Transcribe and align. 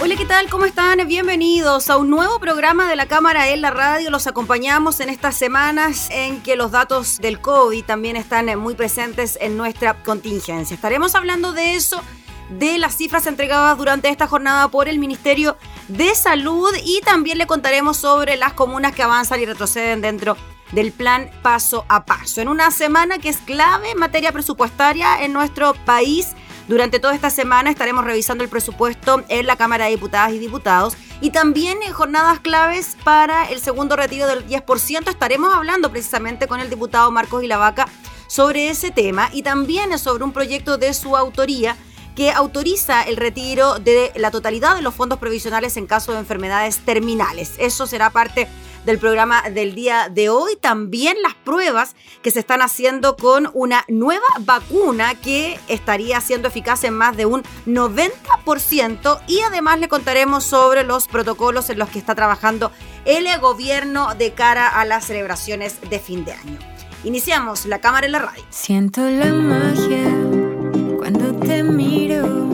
Hola, 0.00 0.14
¿qué 0.14 0.26
tal? 0.26 0.48
¿Cómo 0.48 0.64
están? 0.64 1.04
Bienvenidos 1.08 1.90
a 1.90 1.96
un 1.96 2.08
nuevo 2.08 2.38
programa 2.38 2.88
de 2.88 2.94
la 2.94 3.06
Cámara 3.06 3.48
en 3.48 3.60
la 3.60 3.72
Radio. 3.72 4.10
Los 4.10 4.28
acompañamos 4.28 5.00
en 5.00 5.08
estas 5.08 5.34
semanas 5.34 6.08
en 6.12 6.40
que 6.40 6.54
los 6.54 6.70
datos 6.70 7.18
del 7.18 7.40
COVID 7.40 7.84
también 7.84 8.14
están 8.14 8.46
muy 8.60 8.74
presentes 8.74 9.36
en 9.40 9.56
nuestra 9.56 10.00
contingencia. 10.04 10.76
Estaremos 10.76 11.16
hablando 11.16 11.52
de 11.52 11.74
eso, 11.74 12.00
de 12.48 12.78
las 12.78 12.96
cifras 12.96 13.26
entregadas 13.26 13.76
durante 13.76 14.08
esta 14.08 14.28
jornada 14.28 14.68
por 14.68 14.88
el 14.88 15.00
Ministerio 15.00 15.56
de 15.88 16.14
Salud 16.14 16.70
y 16.84 17.00
también 17.00 17.36
le 17.36 17.48
contaremos 17.48 17.96
sobre 17.96 18.36
las 18.36 18.52
comunas 18.52 18.94
que 18.94 19.02
avanzan 19.02 19.40
y 19.40 19.46
retroceden 19.46 20.00
dentro 20.00 20.36
del 20.70 20.92
plan 20.92 21.28
paso 21.42 21.84
a 21.88 22.04
paso. 22.04 22.40
En 22.40 22.46
una 22.46 22.70
semana 22.70 23.18
que 23.18 23.30
es 23.30 23.38
clave 23.38 23.90
en 23.90 23.98
materia 23.98 24.30
presupuestaria 24.30 25.24
en 25.24 25.32
nuestro 25.32 25.74
país 25.74 26.36
durante 26.68 27.00
toda 27.00 27.14
esta 27.14 27.30
semana 27.30 27.70
estaremos 27.70 28.04
revisando 28.04 28.44
el 28.44 28.50
presupuesto 28.50 29.24
en 29.28 29.46
la 29.46 29.56
Cámara 29.56 29.86
de 29.86 29.92
Diputadas 29.92 30.32
y 30.32 30.38
Diputados 30.38 30.96
y 31.22 31.30
también 31.30 31.82
en 31.82 31.92
jornadas 31.92 32.40
claves 32.40 32.96
para 33.04 33.46
el 33.46 33.60
segundo 33.60 33.96
retiro 33.96 34.26
del 34.26 34.46
10%. 34.46 35.08
Estaremos 35.08 35.54
hablando 35.54 35.90
precisamente 35.90 36.46
con 36.46 36.60
el 36.60 36.68
diputado 36.68 37.10
Marcos 37.10 37.42
Ilavaca 37.42 37.88
sobre 38.26 38.68
ese 38.68 38.90
tema 38.90 39.30
y 39.32 39.42
también 39.42 39.98
sobre 39.98 40.24
un 40.24 40.32
proyecto 40.32 40.76
de 40.76 40.92
su 40.92 41.16
autoría 41.16 41.74
que 42.14 42.32
autoriza 42.32 43.02
el 43.02 43.16
retiro 43.16 43.78
de 43.78 44.12
la 44.16 44.30
totalidad 44.30 44.76
de 44.76 44.82
los 44.82 44.94
fondos 44.94 45.18
provisionales 45.18 45.76
en 45.76 45.86
caso 45.86 46.12
de 46.12 46.18
enfermedades 46.18 46.80
terminales. 46.80 47.54
Eso 47.58 47.86
será 47.86 48.10
parte 48.10 48.46
del 48.84 48.98
programa 48.98 49.42
del 49.50 49.74
día 49.74 50.08
de 50.08 50.28
hoy. 50.28 50.56
También 50.56 51.16
las 51.22 51.34
pruebas 51.34 51.94
que 52.22 52.30
se 52.30 52.40
están 52.40 52.62
haciendo 52.62 53.16
con 53.16 53.50
una 53.54 53.84
nueva 53.88 54.26
vacuna 54.40 55.14
que 55.14 55.58
estaría 55.68 56.20
siendo 56.20 56.48
eficaz 56.48 56.84
en 56.84 56.94
más 56.94 57.16
de 57.16 57.26
un 57.26 57.42
90% 57.66 59.20
y 59.26 59.40
además 59.40 59.78
le 59.78 59.88
contaremos 59.88 60.44
sobre 60.44 60.84
los 60.84 61.08
protocolos 61.08 61.70
en 61.70 61.78
los 61.78 61.88
que 61.88 61.98
está 61.98 62.14
trabajando 62.14 62.72
el 63.04 63.26
gobierno 63.40 64.14
de 64.14 64.32
cara 64.32 64.68
a 64.68 64.84
las 64.84 65.06
celebraciones 65.06 65.80
de 65.88 65.98
fin 65.98 66.24
de 66.24 66.32
año. 66.32 66.58
Iniciamos 67.04 67.66
la 67.66 67.80
cámara 67.80 68.06
en 68.06 68.12
la 68.12 68.18
radio. 68.18 68.44
Siento 68.50 69.08
la 69.08 69.32
magia 69.32 70.04
cuando 70.98 71.34
te 71.46 71.62
miro 71.62 72.47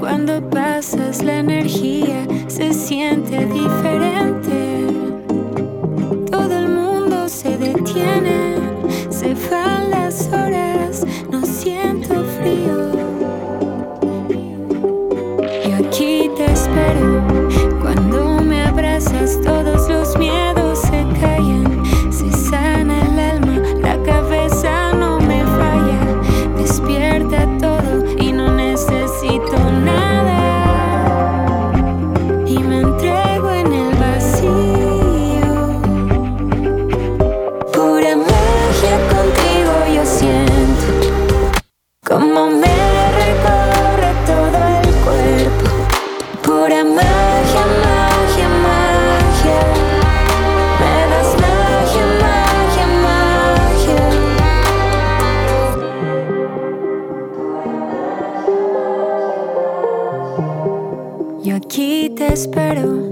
cuando 0.00 0.40
pasas, 0.50 1.22
la 1.22 1.38
energía 1.38 2.26
se 2.48 2.72
siente 2.72 3.46
diferente. 3.46 4.86
Todo 6.30 6.58
el 6.58 6.68
mundo 6.68 7.28
se 7.28 7.56
detiene, 7.56 8.56
se 9.10 9.34
van 9.50 9.90
las 9.90 10.28
horas, 10.28 11.06
no 11.30 11.44
siento 11.44 12.24
frío. 12.38 12.90
Y 15.66 15.72
aquí 15.72 16.30
te 16.36 16.44
espero, 16.46 17.22
cuando 17.80 18.40
me 18.42 18.62
abrazas, 18.62 19.38
todos 19.42 19.88
los 19.88 20.16
miedos 20.18 20.49
Aquí 61.90 62.08
te 62.10 62.32
espero. 62.32 63.08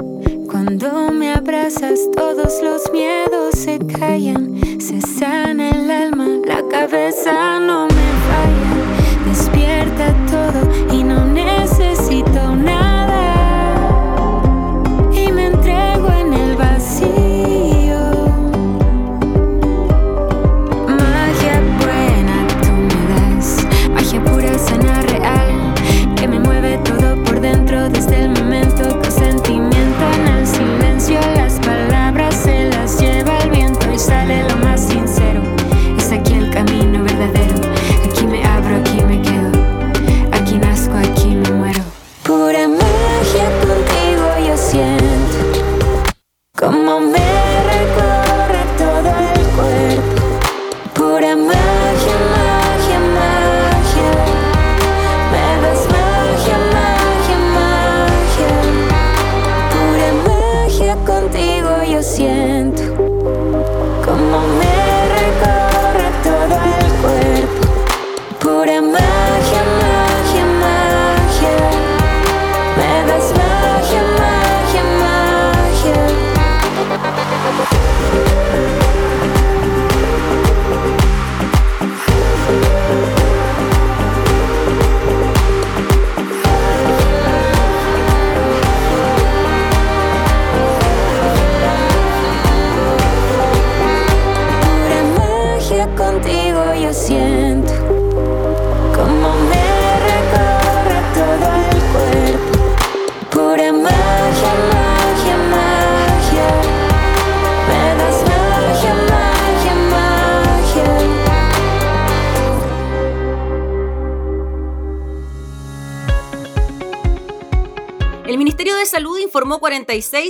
Cuando 0.49 1.11
me 1.11 1.33
abrazas, 1.33 1.99
todos 2.15 2.63
los 2.63 2.89
miedos 2.93 3.57
se 3.57 3.77
callan. 3.99 4.57
Se 4.81 5.01
sana 5.01 5.71
el 5.71 5.91
alma, 5.91 6.29
la 6.47 6.63
cabeza 6.71 7.59
no 7.59 7.89
me 7.89 8.09
falla. 8.29 9.29
Despierta 9.29 10.15
todo 10.31 10.97
y 10.97 11.03
no 11.03 11.25
necesito 11.27 12.55
nada. 12.55 12.78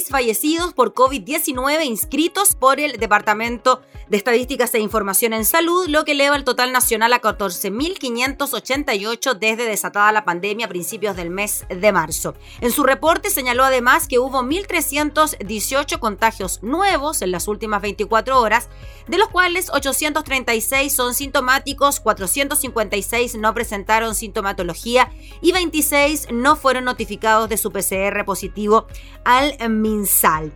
fallecidos 0.08 0.72
por 0.72 0.94
COVID-19 0.94 1.84
inscritos 1.84 2.54
por 2.54 2.78
el 2.78 2.96
Departamento 2.98 3.82
de 4.08 4.16
Estadísticas 4.16 4.72
e 4.74 4.78
Información 4.78 5.32
en 5.32 5.44
Salud, 5.44 5.88
lo 5.88 6.04
que 6.04 6.12
eleva 6.12 6.36
el 6.36 6.44
total 6.44 6.70
nacional 6.70 7.12
a 7.12 7.20
14.588 7.20 9.36
desde 9.36 9.64
desatada 9.64 10.12
la 10.12 10.24
pandemia 10.24 10.66
a 10.66 10.68
principios 10.68 11.16
del 11.16 11.30
mes 11.30 11.66
de 11.68 11.90
marzo. 11.90 12.36
En 12.60 12.70
su 12.70 12.84
reporte 12.84 13.30
señaló 13.30 13.64
además 13.64 14.06
que 14.06 14.20
hubo 14.20 14.42
1.318 14.42 15.98
contagios 15.98 16.62
nuevos 16.62 17.20
en 17.20 17.32
las 17.32 17.48
últimas 17.48 17.82
24 17.82 18.40
horas, 18.40 18.68
de 19.08 19.18
los 19.18 19.26
cuales 19.28 19.70
836 19.72 20.92
son 20.92 21.14
sintomáticos, 21.14 21.98
456 21.98 23.34
no 23.34 23.52
presentaron 23.54 24.14
sintomatología 24.14 25.10
y 25.42 25.50
26 25.50 26.28
no 26.30 26.54
fueron 26.54 26.84
notificados 26.84 27.48
de 27.48 27.56
su 27.56 27.72
PCR 27.72 28.24
positivo 28.24 28.86
al 29.24 29.47
MinSal. 29.68 30.52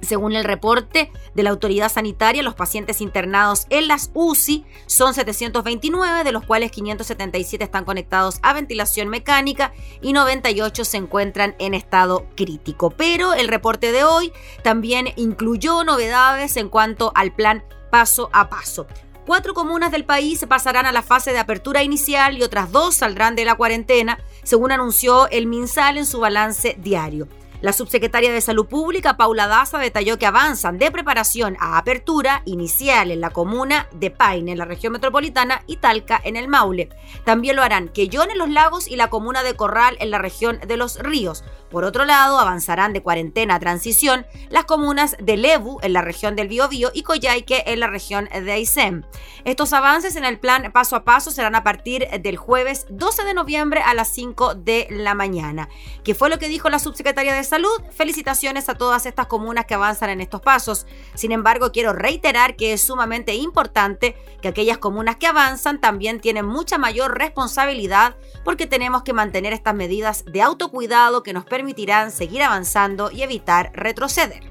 Según 0.00 0.34
el 0.34 0.44
reporte 0.44 1.10
de 1.34 1.42
la 1.42 1.50
autoridad 1.50 1.90
sanitaria, 1.90 2.42
los 2.42 2.54
pacientes 2.54 3.00
internados 3.00 3.66
en 3.70 3.88
las 3.88 4.10
UCI 4.14 4.64
son 4.86 5.14
729, 5.14 6.24
de 6.24 6.32
los 6.32 6.44
cuales 6.44 6.70
577 6.70 7.64
están 7.64 7.84
conectados 7.84 8.38
a 8.42 8.52
ventilación 8.52 9.08
mecánica 9.08 9.72
y 10.00 10.12
98 10.12 10.84
se 10.84 10.96
encuentran 10.98 11.56
en 11.58 11.74
estado 11.74 12.26
crítico. 12.36 12.90
Pero 12.90 13.34
el 13.34 13.48
reporte 13.48 13.92
de 13.92 14.04
hoy 14.04 14.32
también 14.62 15.08
incluyó 15.16 15.82
novedades 15.84 16.56
en 16.56 16.68
cuanto 16.68 17.12
al 17.14 17.34
plan 17.34 17.64
paso 17.90 18.30
a 18.32 18.48
paso. 18.48 18.86
Cuatro 19.26 19.54
comunas 19.54 19.90
del 19.90 20.04
país 20.04 20.44
pasarán 20.48 20.86
a 20.86 20.92
la 20.92 21.02
fase 21.02 21.32
de 21.32 21.40
apertura 21.40 21.82
inicial 21.82 22.38
y 22.38 22.44
otras 22.44 22.70
dos 22.70 22.94
saldrán 22.94 23.34
de 23.34 23.44
la 23.44 23.56
cuarentena, 23.56 24.20
según 24.44 24.70
anunció 24.70 25.28
el 25.30 25.48
MinSal 25.48 25.98
en 25.98 26.06
su 26.06 26.20
balance 26.20 26.76
diario. 26.78 27.26
La 27.62 27.72
subsecretaria 27.72 28.32
de 28.32 28.40
Salud 28.40 28.66
Pública, 28.66 29.16
Paula 29.16 29.46
Daza, 29.46 29.78
detalló 29.78 30.18
que 30.18 30.26
avanzan 30.26 30.78
de 30.78 30.90
preparación 30.90 31.56
a 31.58 31.78
apertura 31.78 32.42
inicial 32.44 33.10
en 33.10 33.20
la 33.20 33.30
comuna 33.30 33.88
de 33.92 34.10
Paine, 34.10 34.52
en 34.52 34.58
la 34.58 34.66
región 34.66 34.92
metropolitana, 34.92 35.62
y 35.66 35.76
Talca, 35.76 36.20
en 36.22 36.36
el 36.36 36.48
Maule. 36.48 36.90
También 37.24 37.56
lo 37.56 37.62
harán 37.62 37.88
Quellón 37.88 38.30
en 38.30 38.38
los 38.38 38.50
lagos 38.50 38.88
y 38.88 38.96
la 38.96 39.08
comuna 39.08 39.42
de 39.42 39.54
Corral, 39.54 39.96
en 40.00 40.10
la 40.10 40.18
región 40.18 40.60
de 40.66 40.76
los 40.76 40.98
ríos. 40.98 41.44
Por 41.70 41.84
otro 41.84 42.04
lado, 42.04 42.38
avanzarán 42.38 42.92
de 42.92 43.02
cuarentena 43.02 43.56
a 43.56 43.60
transición 43.60 44.26
las 44.50 44.64
comunas 44.64 45.16
de 45.18 45.36
Lebu, 45.36 45.78
en 45.82 45.92
la 45.92 46.00
región 46.00 46.36
del 46.36 46.48
Biobío, 46.48 46.90
y 46.94 47.02
Coyhaique, 47.02 47.64
en 47.66 47.80
la 47.80 47.88
región 47.88 48.28
de 48.32 48.52
Aysén. 48.52 49.04
Estos 49.44 49.72
avances 49.72 50.16
en 50.16 50.24
el 50.24 50.38
plan 50.38 50.70
paso 50.72 50.96
a 50.96 51.04
paso 51.04 51.30
serán 51.30 51.54
a 51.54 51.64
partir 51.64 52.08
del 52.20 52.36
jueves 52.36 52.86
12 52.90 53.24
de 53.24 53.34
noviembre 53.34 53.82
a 53.82 53.94
las 53.94 54.08
5 54.08 54.54
de 54.54 54.86
la 54.90 55.14
mañana. 55.14 55.68
¿Qué 56.04 56.14
fue 56.14 56.30
lo 56.30 56.38
que 56.38 56.48
dijo 56.48 56.68
la 56.68 56.78
subsecretaria 56.78 57.34
de 57.34 57.44
Salud? 57.44 57.82
Felicitaciones 57.90 58.68
a 58.68 58.74
todas 58.74 59.06
estas 59.06 59.26
comunas 59.26 59.66
que 59.66 59.74
avanzan 59.74 60.10
en 60.10 60.20
estos 60.20 60.40
pasos. 60.40 60.86
Sin 61.14 61.32
embargo, 61.32 61.72
quiero 61.72 61.92
reiterar 61.92 62.56
que 62.56 62.72
es 62.72 62.80
sumamente 62.80 63.34
importante 63.34 64.16
que 64.40 64.48
aquellas 64.48 64.78
comunas 64.78 65.16
que 65.16 65.26
avanzan 65.26 65.80
también 65.80 66.20
tienen 66.20 66.46
mucha 66.46 66.78
mayor 66.78 67.18
responsabilidad 67.18 68.16
porque 68.44 68.66
tenemos 68.66 69.02
que 69.02 69.12
mantener 69.12 69.52
estas 69.52 69.74
medidas 69.74 70.24
de 70.26 70.42
autocuidado 70.42 71.22
que 71.22 71.32
nos 71.32 71.44
permiten 71.44 71.55
permitirán 71.56 72.10
seguir 72.10 72.42
avanzando 72.42 73.10
y 73.10 73.22
evitar 73.22 73.70
retroceder. 73.72 74.42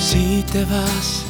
Si 0.00 0.42
te 0.52 0.64
vas, 0.64 1.24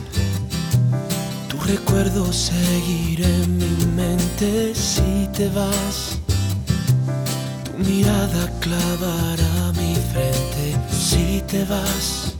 tu 1.50 1.60
recuerdo 1.60 2.32
seguirá 2.32 3.28
en 3.28 3.58
mi 3.58 3.86
mente. 3.94 4.74
Si 4.74 5.28
te 5.36 5.50
vas, 5.50 6.21
mirada 7.78 8.50
clavará 8.60 9.72
mi 9.76 9.94
frente 10.12 10.76
si 10.90 11.42
te 11.46 11.64
vas. 11.64 12.34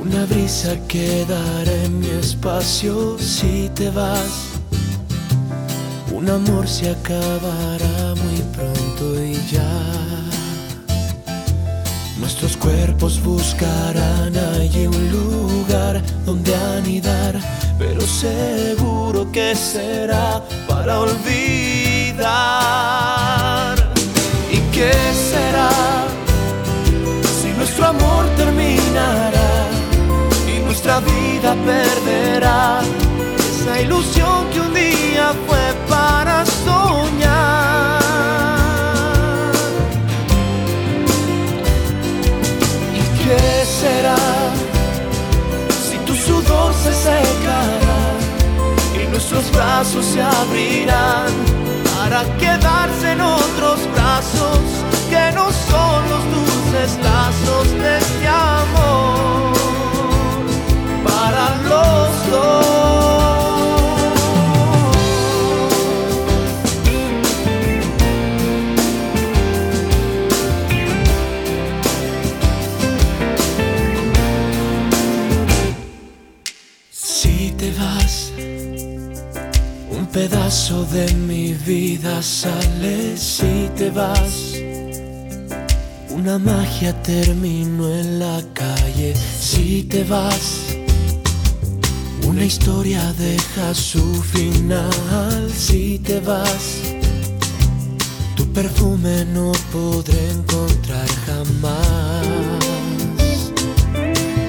Una 0.00 0.24
brisa 0.26 0.76
quedará 0.86 1.72
en 1.84 1.98
mi 2.00 2.10
espacio 2.10 3.18
si 3.18 3.70
te 3.74 3.90
vas. 3.90 4.52
Un 6.12 6.30
amor 6.30 6.68
se 6.68 6.90
acabará 6.90 8.14
muy 8.22 8.40
pronto 8.54 9.20
y 9.22 9.34
ya. 9.50 9.72
Nuestros 12.18 12.56
cuerpos 12.56 13.20
buscarán 13.22 14.36
allí 14.36 14.86
un 14.86 15.10
lugar 15.10 16.00
donde 16.24 16.54
anidar, 16.54 17.38
pero 17.78 18.00
seguro 18.00 19.30
que 19.32 19.54
será 19.54 20.42
para 20.68 21.00
olvidar. 21.00 23.13
¿Qué 24.84 25.14
será 25.14 25.70
si 27.40 27.48
nuestro 27.56 27.86
amor 27.86 28.26
terminará 28.36 29.52
y 30.46 30.58
nuestra 30.60 31.00
vida 31.00 31.56
perderá 31.64 32.82
esa 33.38 33.80
ilusión 33.80 34.50
que 34.52 34.60
un 34.60 34.74
día 34.74 35.32
fue 35.46 35.64
para 35.88 36.44
soñar? 36.44 38.02
¿Y 43.00 43.02
qué 43.20 43.64
será 43.80 44.20
si 45.88 45.96
tu 46.06 46.14
sudor 46.14 46.74
se 46.74 46.92
secará 46.92 48.00
y 49.02 49.06
nuestros 49.10 49.50
brazos 49.50 50.04
se 50.04 50.20
abrirán? 50.20 51.32
Para 52.14 52.36
quedarse 52.36 53.10
en 53.10 53.20
otros 53.20 53.80
brazos 53.92 54.60
que 55.10 55.32
no 55.34 55.50
son 55.50 56.08
los 56.08 56.22
dulces 56.30 56.96
lazos 57.02 57.72
de 57.72 57.98
este 57.98 58.28
amor 58.28 59.52
para 61.04 61.56
los 61.68 62.30
dos. 62.30 63.23
De 80.94 81.12
mi 81.14 81.54
vida 81.54 82.22
sale 82.22 83.16
si 83.16 83.68
te 83.76 83.90
vas. 83.90 84.54
Una 86.08 86.38
magia 86.38 86.92
terminó 87.02 87.92
en 87.92 88.20
la 88.20 88.40
calle 88.52 89.12
si 89.16 89.82
te 89.82 90.04
vas. 90.04 90.76
Una 92.24 92.44
historia 92.44 93.12
deja 93.18 93.74
su 93.74 94.22
final 94.22 95.50
si 95.52 95.98
te 95.98 96.20
vas. 96.20 96.82
Tu 98.36 98.46
perfume 98.52 99.24
no 99.24 99.50
podré 99.72 100.30
encontrar 100.30 101.08
jamás. 101.26 102.26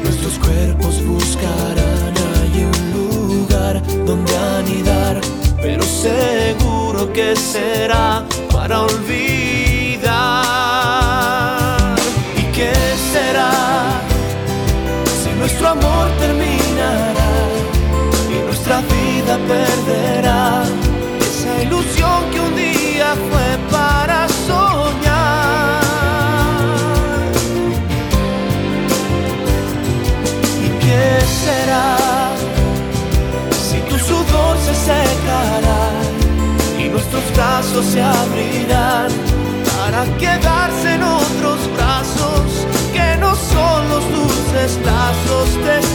Nuestros 0.04 0.38
cuerpos 0.38 1.04
buscarán 1.04 2.14
allí 2.40 2.64
un 2.66 2.86
lugar 2.94 3.82
donde 4.06 4.38
anidar 4.60 5.45
pero 5.66 5.82
seguro 5.82 7.12
que 7.12 7.36
será 7.36 8.24
para 8.54 8.84
olvidar. 8.84 10.06
¿Y 12.38 12.44
qué 12.56 12.72
será 13.12 13.52
si 15.24 15.32
nuestro 15.40 15.70
amor 15.70 16.08
terminará 16.20 17.32
y 18.30 18.38
nuestra 18.46 18.78
vida 18.82 19.34
perderá 19.54 20.66
esa 21.20 21.64
ilusión 21.64 22.20
que 22.32 22.40
un 22.42 22.56
día 22.56 23.16
fue 23.28 23.45
nuestros 37.16 37.38
brazos 37.38 37.86
se 37.86 38.02
abrirán 38.02 39.08
para 39.78 40.06
quedarse 40.18 40.96
en 40.96 41.04
otros 41.04 41.60
brazos 41.76 42.68
que 42.94 43.18
no 43.20 43.34
son 43.36 43.90
los 43.90 44.04
dulces 44.12 44.80
lazos 44.84 45.54
de 45.64 45.95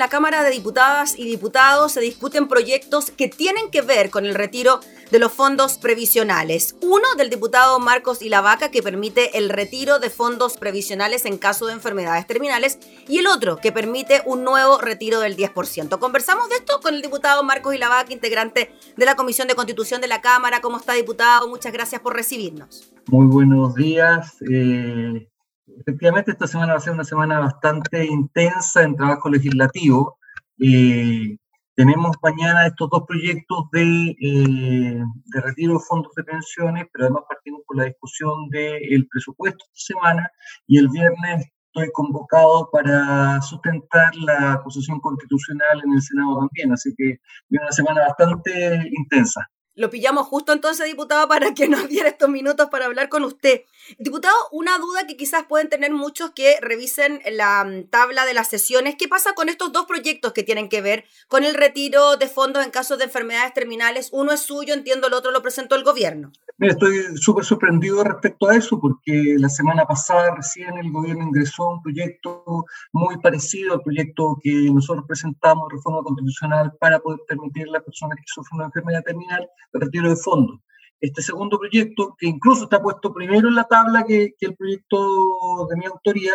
La 0.00 0.08
Cámara 0.08 0.42
de 0.42 0.50
Diputadas 0.50 1.18
y 1.18 1.24
Diputados 1.26 1.92
se 1.92 2.00
discuten 2.00 2.48
proyectos 2.48 3.10
que 3.10 3.28
tienen 3.28 3.70
que 3.70 3.82
ver 3.82 4.08
con 4.08 4.24
el 4.24 4.34
retiro 4.34 4.80
de 5.10 5.18
los 5.18 5.30
fondos 5.30 5.76
previsionales. 5.76 6.74
Uno 6.80 7.04
del 7.18 7.28
diputado 7.28 7.78
Marcos 7.80 8.22
Ilavaca 8.22 8.70
que 8.70 8.82
permite 8.82 9.36
el 9.36 9.50
retiro 9.50 9.98
de 9.98 10.08
fondos 10.08 10.56
previsionales 10.56 11.26
en 11.26 11.36
caso 11.36 11.66
de 11.66 11.74
enfermedades 11.74 12.26
terminales 12.26 12.78
y 13.08 13.18
el 13.18 13.26
otro 13.26 13.58
que 13.58 13.72
permite 13.72 14.22
un 14.24 14.42
nuevo 14.42 14.78
retiro 14.78 15.20
del 15.20 15.36
10%. 15.36 15.98
Conversamos 15.98 16.48
de 16.48 16.54
esto 16.54 16.80
con 16.80 16.94
el 16.94 17.02
diputado 17.02 17.44
Marcos 17.44 17.74
Ilavaca, 17.74 18.10
integrante 18.10 18.74
de 18.96 19.04
la 19.04 19.16
Comisión 19.16 19.48
de 19.48 19.54
Constitución 19.54 20.00
de 20.00 20.08
la 20.08 20.22
Cámara. 20.22 20.62
¿Cómo 20.62 20.78
está, 20.78 20.94
diputado? 20.94 21.46
Muchas 21.46 21.74
gracias 21.74 22.00
por 22.00 22.16
recibirnos. 22.16 22.90
Muy 23.08 23.26
buenos 23.26 23.74
días. 23.74 24.36
Eh, 24.50 25.29
efectivamente, 25.78 26.32
esta 26.32 26.46
semana 26.46 26.72
va 26.72 26.78
a 26.78 26.82
ser 26.82 26.92
una 26.92 27.04
semana 27.04 27.40
bastante 27.40 28.04
intensa 28.04 28.82
en 28.82 28.96
trabajo 28.96 29.28
legislativo. 29.28 30.18
Eh, 30.58 31.36
tenemos 31.74 32.16
mañana 32.22 32.66
estos 32.66 32.90
dos 32.90 33.04
proyectos 33.06 33.70
de, 33.72 34.16
eh, 34.20 35.02
de, 35.26 35.40
retiro 35.40 35.74
de 35.74 35.84
fondos 35.88 36.12
de 36.14 36.24
pensiones, 36.24 36.86
pero 36.92 37.06
además 37.06 37.24
partimos 37.28 37.62
con 37.66 37.78
la 37.78 37.84
discusión 37.84 38.48
del 38.50 39.06
presupuesto 39.08 39.64
esta 39.72 39.94
semana 39.94 40.30
y 40.66 40.78
el 40.78 40.88
viernes 40.88 41.46
estoy 41.72 41.90
convocado 41.92 42.68
para 42.72 43.40
sustentar 43.42 44.14
la 44.16 44.54
acusación 44.54 45.00
constitucional 45.00 45.80
en 45.84 45.92
el 45.94 46.02
Senado 46.02 46.38
también, 46.40 46.72
así 46.72 46.92
que 46.96 47.20
viene 47.48 47.64
una 47.64 47.72
semana 47.72 48.00
bastante 48.08 48.90
intensa. 48.92 49.48
Lo 49.80 49.88
pillamos 49.88 50.26
justo 50.26 50.52
entonces, 50.52 50.84
diputado, 50.84 51.26
para 51.26 51.54
que 51.54 51.66
nos 51.66 51.88
diera 51.88 52.10
estos 52.10 52.28
minutos 52.28 52.68
para 52.70 52.84
hablar 52.84 53.08
con 53.08 53.24
usted. 53.24 53.62
Diputado, 53.98 54.36
una 54.52 54.76
duda 54.76 55.06
que 55.06 55.16
quizás 55.16 55.44
pueden 55.48 55.70
tener 55.70 55.90
muchos 55.90 56.32
que 56.32 56.58
revisen 56.60 57.22
la 57.32 57.64
mm, 57.64 57.88
tabla 57.88 58.26
de 58.26 58.34
las 58.34 58.48
sesiones. 58.48 58.96
¿Qué 58.98 59.08
pasa 59.08 59.32
con 59.32 59.48
estos 59.48 59.72
dos 59.72 59.86
proyectos 59.86 60.34
que 60.34 60.42
tienen 60.42 60.68
que 60.68 60.82
ver 60.82 61.06
con 61.28 61.44
el 61.44 61.54
retiro 61.54 62.18
de 62.18 62.28
fondos 62.28 62.62
en 62.62 62.70
casos 62.70 62.98
de 62.98 63.04
enfermedades 63.04 63.54
terminales? 63.54 64.10
Uno 64.12 64.32
es 64.32 64.42
suyo, 64.42 64.74
entiendo, 64.74 65.06
el 65.06 65.14
otro 65.14 65.30
lo 65.30 65.40
presentó 65.40 65.76
el 65.76 65.82
gobierno. 65.82 66.30
estoy 66.58 67.16
súper 67.16 67.46
sorprendido 67.46 68.04
respecto 68.04 68.50
a 68.50 68.56
eso 68.56 68.78
porque 68.78 69.36
la 69.38 69.48
semana 69.48 69.86
pasada 69.86 70.34
recién 70.36 70.76
el 70.76 70.92
gobierno 70.92 71.24
ingresó 71.24 71.70
un 71.70 71.82
proyecto 71.82 72.66
muy 72.92 73.16
parecido 73.16 73.72
al 73.72 73.80
proyecto 73.80 74.38
que 74.42 74.52
nosotros 74.70 75.06
presentamos 75.08 75.72
reforma 75.72 76.02
constitucional 76.02 76.70
para 76.78 76.98
poder 76.98 77.20
permitir 77.26 77.66
a 77.66 77.72
las 77.72 77.82
personas 77.82 78.18
que 78.18 78.24
sufren 78.26 78.58
una 78.58 78.66
enfermedad 78.66 79.02
terminal 79.02 79.48
retiro 79.72 80.08
de 80.10 80.16
fondos. 80.16 80.60
Este 81.00 81.22
segundo 81.22 81.58
proyecto, 81.58 82.14
que 82.18 82.26
incluso 82.26 82.64
está 82.64 82.80
puesto 82.82 83.12
primero 83.12 83.48
en 83.48 83.54
la 83.54 83.64
tabla 83.64 84.04
que, 84.04 84.34
el 84.38 84.56
proyecto 84.56 85.66
de 85.68 85.76
mi 85.76 85.86
autoría, 85.86 86.32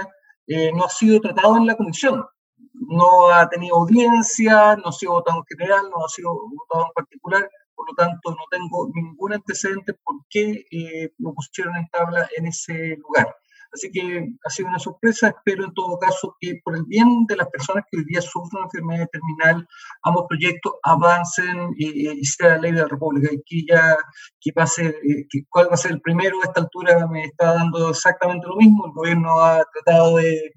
eh, 0.48 0.72
no 0.74 0.86
ha 0.86 0.90
sido 0.90 1.22
tratado 1.22 1.58
en 1.58 1.68
la 1.68 1.78
comisión. 1.78 2.26
No 2.74 3.30
ha 3.30 3.48
tenido 3.50 3.76
audiencia, 3.76 4.76
no 4.78 4.90
ha 4.90 4.92
sido 4.92 5.14
votado 5.14 5.40
en 5.40 5.58
general, 5.58 5.90
no 5.90 6.06
ha 6.06 6.10
sido 6.10 6.34
votado 6.34 6.88
en 6.88 6.94
particular, 6.94 7.50
por 7.76 7.90
lo 7.90 7.96
tanto 7.96 8.32
no 8.32 8.44
tengo 8.50 8.90
ningún 8.94 9.34
antecedente 9.34 9.94
por 10.04 10.16
qué 10.30 10.66
eh, 10.72 11.12
lo 11.20 11.34
pusieron 11.34 11.76
en 11.76 11.88
tabla 11.90 12.28
en 12.38 12.48
ese 12.48 12.98
lugar. 12.98 13.36
Así 13.76 13.92
que 13.92 14.30
ha 14.44 14.50
sido 14.50 14.70
una 14.70 14.80
sorpresa. 14.80 15.28
Espero 15.28 15.66
en 15.66 15.74
todo 15.74 16.00
caso 16.00 16.36
que 16.40 16.60
por 16.64 16.78
el 16.78 16.84
bien 16.86 17.26
de 17.28 17.36
las 17.36 17.50
personas 17.50 17.84
que 17.92 17.98
hoy 17.98 18.06
día 18.06 18.22
sufren 18.22 18.62
una 18.62 18.66
enfermedad 18.66 19.10
terminal, 19.12 19.68
ambos 20.04 20.26
proyectos 20.30 20.74
avancen 20.82 21.72
y, 21.78 22.10
y 22.10 22.24
sea 22.24 22.56
la 22.56 22.58
ley 22.60 22.72
de 22.72 22.82
la 22.82 22.88
República. 22.88 23.30
Y 23.34 23.42
que 23.46 23.66
ya 23.70 23.98
que 24.40 24.54
pase, 24.54 24.88
eh, 24.88 25.28
que, 25.30 25.42
cuál 25.50 25.70
va 25.70 25.74
a 25.74 25.78
ser 25.78 25.92
el 25.92 26.02
primero 26.02 26.38
a 26.40 26.46
esta 26.46 26.62
altura 26.62 27.06
me 27.08 27.26
está 27.26 27.54
dando 27.54 27.90
exactamente 27.90 28.48
lo 28.48 28.56
mismo. 28.56 28.86
El 28.88 28.94
gobierno 28.94 29.42
ha 29.42 29.62
tratado 29.74 30.18
de, 30.18 30.54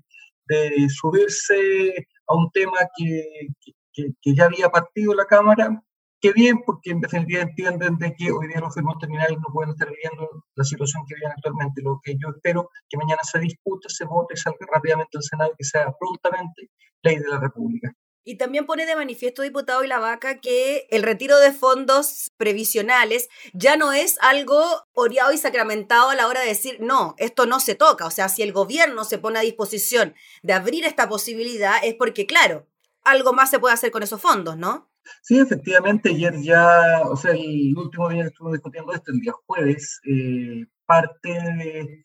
de 0.46 0.88
subirse 0.88 2.06
a 2.28 2.36
un 2.36 2.50
tema 2.52 2.78
que, 2.96 3.24
que, 3.92 4.04
que 4.22 4.34
ya 4.34 4.44
había 4.44 4.68
partido 4.70 5.12
la 5.14 5.26
Cámara 5.26 5.82
Qué 6.20 6.32
bien, 6.32 6.62
porque 6.66 6.90
en 6.90 7.00
definitiva 7.00 7.42
entienden 7.42 7.96
de 7.96 8.12
que 8.14 8.32
hoy 8.32 8.48
día 8.48 8.58
los 8.58 8.70
enfermos 8.70 8.98
terminales 8.98 9.38
no 9.38 9.52
pueden 9.52 9.70
estar 9.70 9.88
viviendo 9.88 10.44
la 10.56 10.64
situación 10.64 11.04
que 11.06 11.14
viven 11.14 11.30
actualmente. 11.30 11.80
Lo 11.80 12.00
que 12.02 12.14
yo 12.18 12.30
espero 12.34 12.70
que 12.88 12.96
mañana 12.96 13.20
se 13.22 13.38
discute, 13.38 13.88
se 13.88 14.04
vote, 14.04 14.36
salga 14.36 14.66
rápidamente 14.72 15.16
al 15.16 15.22
Senado 15.22 15.52
y 15.52 15.56
que 15.56 15.64
sea 15.64 15.92
prontamente 15.98 16.70
ley 17.02 17.18
de 17.18 17.28
la 17.28 17.38
República. 17.38 17.92
Y 18.24 18.36
también 18.36 18.66
pone 18.66 18.84
de 18.84 18.96
manifiesto, 18.96 19.42
diputado 19.42 19.84
y 19.84 19.86
la 19.86 20.00
vaca, 20.00 20.40
que 20.40 20.86
el 20.90 21.02
retiro 21.02 21.38
de 21.38 21.52
fondos 21.52 22.32
previsionales 22.36 23.28
ya 23.54 23.76
no 23.76 23.92
es 23.92 24.18
algo 24.20 24.60
oreado 24.92 25.32
y 25.32 25.38
sacramentado 25.38 26.10
a 26.10 26.14
la 26.14 26.26
hora 26.26 26.40
de 26.40 26.48
decir, 26.48 26.78
no, 26.80 27.14
esto 27.18 27.46
no 27.46 27.58
se 27.58 27.74
toca. 27.76 28.06
O 28.06 28.10
sea, 28.10 28.28
si 28.28 28.42
el 28.42 28.52
gobierno 28.52 29.04
se 29.04 29.18
pone 29.18 29.38
a 29.38 29.42
disposición 29.42 30.14
de 30.42 30.52
abrir 30.52 30.84
esta 30.84 31.08
posibilidad, 31.08 31.76
es 31.82 31.94
porque, 31.94 32.26
claro, 32.26 32.66
algo 33.08 33.32
más 33.32 33.50
se 33.50 33.58
puede 33.58 33.74
hacer 33.74 33.90
con 33.90 34.02
esos 34.02 34.20
fondos, 34.20 34.56
¿no? 34.56 34.90
Sí, 35.22 35.38
efectivamente, 35.38 36.10
ayer 36.10 36.34
ya, 36.42 37.02
o 37.04 37.16
sea, 37.16 37.32
el 37.32 37.74
último 37.76 38.08
día 38.08 38.22
que 38.22 38.28
estuvimos 38.28 38.54
discutiendo 38.54 38.92
esto, 38.92 39.12
el 39.12 39.20
día 39.20 39.32
jueves, 39.46 40.00
eh, 40.04 40.66
parte 40.86 41.30
de, 41.30 42.04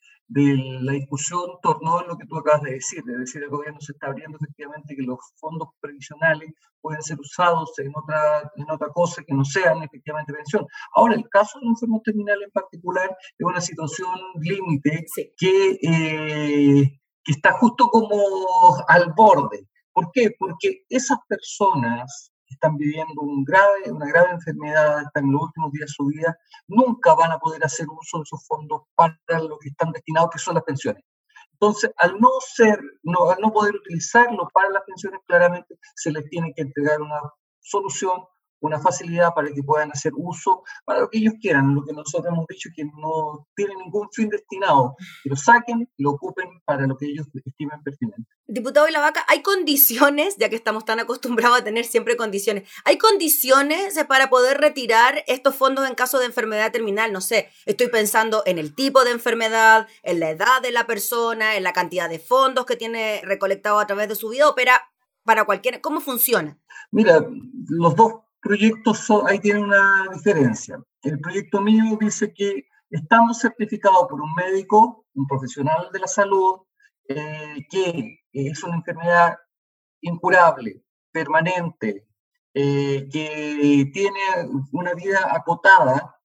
la 0.82 0.94
discusión 0.94 1.42
tornó 1.62 2.02
en 2.02 2.08
lo 2.08 2.18
que 2.18 2.26
tú 2.26 2.38
acabas 2.38 2.64
de 2.64 2.72
decir, 2.72 3.04
es 3.08 3.20
decir, 3.20 3.44
el 3.44 3.50
gobierno 3.50 3.80
se 3.80 3.92
está 3.92 4.08
abriendo 4.08 4.38
efectivamente 4.42 4.96
que 4.96 5.04
los 5.04 5.20
fondos 5.36 5.70
previsionales 5.80 6.52
pueden 6.82 7.04
ser 7.04 7.20
usados 7.20 7.78
en 7.78 7.92
otra, 7.96 8.52
en 8.56 8.70
otra 8.72 8.88
cosa 8.90 9.22
que 9.28 9.34
no 9.34 9.46
sean 9.46 9.84
efectivamente 9.84 10.34
pensión. 10.34 10.66
Ahora, 10.96 11.16
el 11.16 11.30
caso 11.30 11.60
de 11.60 11.66
los 11.66 11.76
enfermos 11.76 12.02
terminales 12.04 12.46
en 12.46 12.52
particular 12.52 13.16
es 13.38 13.46
una 13.46 13.62
situación 13.62 14.16
límite 14.42 15.06
que, 15.38 15.78
eh, 15.84 17.00
que 17.24 17.32
está 17.32 17.52
justo 17.54 17.88
como 17.90 18.18
al 18.88 19.14
borde. 19.16 19.68
¿Por 19.94 20.12
qué? 20.12 20.32
Porque 20.38 20.84
esas 20.90 21.20
personas 21.28 22.34
están 22.48 22.78
viviendo 22.78 23.22
un 23.22 23.44
grave, 23.44 23.92
una 23.92 24.08
grave 24.08 24.32
enfermedad, 24.32 25.04
están 25.04 25.26
en 25.26 25.34
los 25.34 25.44
últimos 25.44 25.72
días 25.72 25.90
de 25.90 25.94
su 25.94 26.06
vida, 26.06 26.38
nunca 26.68 27.14
van 27.16 27.32
a 27.32 27.40
poder 27.40 27.64
hacer 27.64 27.88
uso 27.90 28.18
de 28.18 28.24
esos 28.24 28.46
fondos 28.48 28.84
para 28.96 29.18
lo 29.40 29.58
que 29.60 29.70
están 29.70 29.92
destinados, 29.92 30.30
que 30.32 30.40
son 30.40 30.56
las 30.56 30.64
pensiones. 30.64 31.04
Entonces, 31.54 31.92
al 31.98 32.20
no 32.20 32.30
ser, 32.40 32.80
al 32.80 33.42
no 33.42 33.52
poder 33.52 33.76
utilizarlo 33.76 34.50
para 34.54 34.70
las 34.70 34.84
pensiones, 34.84 35.22
claramente 35.26 35.78
se 35.96 36.12
les 36.12 36.28
tiene 36.30 36.54
que 36.56 36.64
entregar 36.64 37.02
una 37.02 37.22
solución 37.60 38.24
una 38.64 38.80
facilidad 38.80 39.34
para 39.34 39.52
que 39.54 39.62
puedan 39.62 39.92
hacer 39.92 40.14
uso 40.16 40.64
para 40.86 41.02
lo 41.02 41.10
que 41.10 41.18
ellos 41.20 41.34
quieran, 41.40 41.76
lo 41.76 41.84
que 41.84 41.94
nosotros 41.94 42.34
hemos 42.34 42.46
dicho 42.48 42.70
que 42.76 42.86
no 42.86 43.48
tiene 43.56 43.76
ningún 43.76 44.08
fin 44.12 44.30
destinado, 44.30 44.96
que 45.24 45.30
lo 45.30 45.36
saquen 45.36 45.90
y 45.98 46.04
lo 46.04 46.12
ocupen 46.12 46.48
para 46.66 46.88
lo 46.88 46.98
que 46.98 47.08
ellos 47.08 47.28
estimen 47.46 47.84
pertinente. 47.84 48.30
Diputado 48.48 48.86
de 48.86 48.92
la 48.92 49.00
Vaca, 49.00 49.26
¿hay 49.28 49.42
condiciones, 49.42 50.38
ya 50.38 50.50
que 50.50 50.56
estamos 50.56 50.86
tan 50.86 51.00
acostumbrados 51.00 51.60
a 51.60 51.64
tener 51.64 51.86
siempre 51.86 52.16
condiciones, 52.16 52.70
¿hay 52.86 52.98
condiciones 52.98 53.98
para 54.08 54.30
poder 54.30 54.60
retirar 54.60 55.24
estos 55.28 55.56
fondos 55.56 55.88
en 55.88 55.96
caso 55.96 56.20
de 56.20 56.26
enfermedad 56.26 56.72
terminal? 56.72 57.12
No 57.12 57.22
sé, 57.22 57.50
estoy 57.66 57.88
pensando 57.88 58.44
en 58.46 58.58
el 58.58 58.76
tipo 58.76 59.04
de 59.04 59.12
enfermedad, 59.12 59.88
en 60.04 60.20
la 60.20 60.30
edad 60.30 60.62
de 60.62 60.72
la 60.72 60.88
persona, 60.88 61.58
en 61.58 61.64
la 61.64 61.74
cantidad 61.74 62.10
de 62.10 62.20
fondos 62.20 62.66
que 62.66 62.78
tiene 62.78 63.22
recolectado 63.24 63.80
a 63.80 63.88
través 63.88 64.08
de 64.08 64.16
su 64.16 64.30
vida, 64.30 64.48
o 64.50 64.56
para, 64.56 64.90
para 65.24 65.44
cualquier, 65.44 65.82
¿cómo 65.82 66.00
funciona? 66.00 66.58
Mira, 66.92 67.26
los 67.70 67.96
dos 67.96 68.14
proyectos 68.44 69.10
ahí 69.26 69.40
tiene 69.40 69.62
una 69.62 70.08
diferencia. 70.14 70.78
El 71.02 71.20
proyecto 71.20 71.62
mío 71.62 71.98
dice 72.00 72.34
que 72.34 72.68
estamos 72.90 73.40
certificados 73.40 74.08
por 74.10 74.22
un 74.22 74.34
médico, 74.36 75.06
un 75.16 75.26
profesional 75.26 75.90
de 75.92 76.00
la 76.00 76.08
salud, 76.08 76.62
eh, 77.08 77.66
que 77.70 78.20
es 78.34 78.64
una 78.64 78.76
enfermedad 78.76 79.36
incurable, 80.02 80.84
permanente, 81.12 82.08
eh, 82.54 83.08
que 83.12 83.90
tiene 83.94 84.20
una 84.72 84.94
vida 84.94 85.20
acotada, 85.32 86.20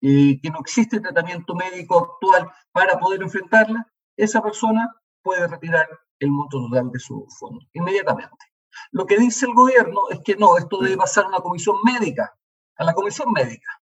eh, 0.00 0.40
que 0.42 0.50
no 0.50 0.60
existe 0.60 0.98
tratamiento 0.98 1.54
médico 1.54 1.98
actual 1.98 2.50
para 2.72 2.98
poder 2.98 3.22
enfrentarla, 3.22 3.86
esa 4.16 4.42
persona 4.42 4.90
puede 5.22 5.46
retirar 5.46 5.86
el 6.18 6.30
monto 6.30 6.58
total 6.58 6.90
de 6.90 6.98
su 6.98 7.26
fondo 7.38 7.64
inmediatamente. 7.74 8.49
Lo 8.92 9.06
que 9.06 9.18
dice 9.18 9.46
el 9.46 9.54
gobierno 9.54 10.00
es 10.10 10.20
que 10.24 10.36
no, 10.36 10.56
esto 10.56 10.78
debe 10.78 10.96
pasar 10.96 11.24
a 11.24 11.28
una 11.28 11.40
comisión 11.40 11.76
médica, 11.84 12.34
a 12.76 12.84
la 12.84 12.94
comisión 12.94 13.32
médica, 13.32 13.80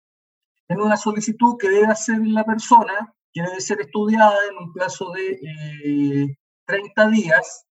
en 0.67 0.81
una 0.81 0.97
solicitud 0.97 1.57
que 1.57 1.69
debe 1.69 1.88
hacer 1.88 2.19
la 2.19 2.43
persona, 2.43 3.13
que 3.33 3.41
debe 3.41 3.61
ser 3.61 3.81
estudiada 3.81 4.38
en 4.50 4.57
un 4.57 4.73
plazo 4.73 5.11
de 5.11 6.38
30 6.65 7.03
eh, 7.03 7.11
días, 7.11 7.65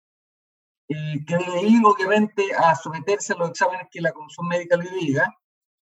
eh, 0.88 1.24
que 1.26 1.36
debe 1.36 1.62
ir 1.62 1.82
obviamente 1.84 2.54
a 2.54 2.74
someterse 2.74 3.32
a 3.32 3.36
los 3.36 3.50
exámenes 3.50 3.88
que 3.90 4.00
la 4.00 4.12
comisión 4.12 4.48
médica 4.48 4.76
le 4.76 4.90
diga, 4.90 5.36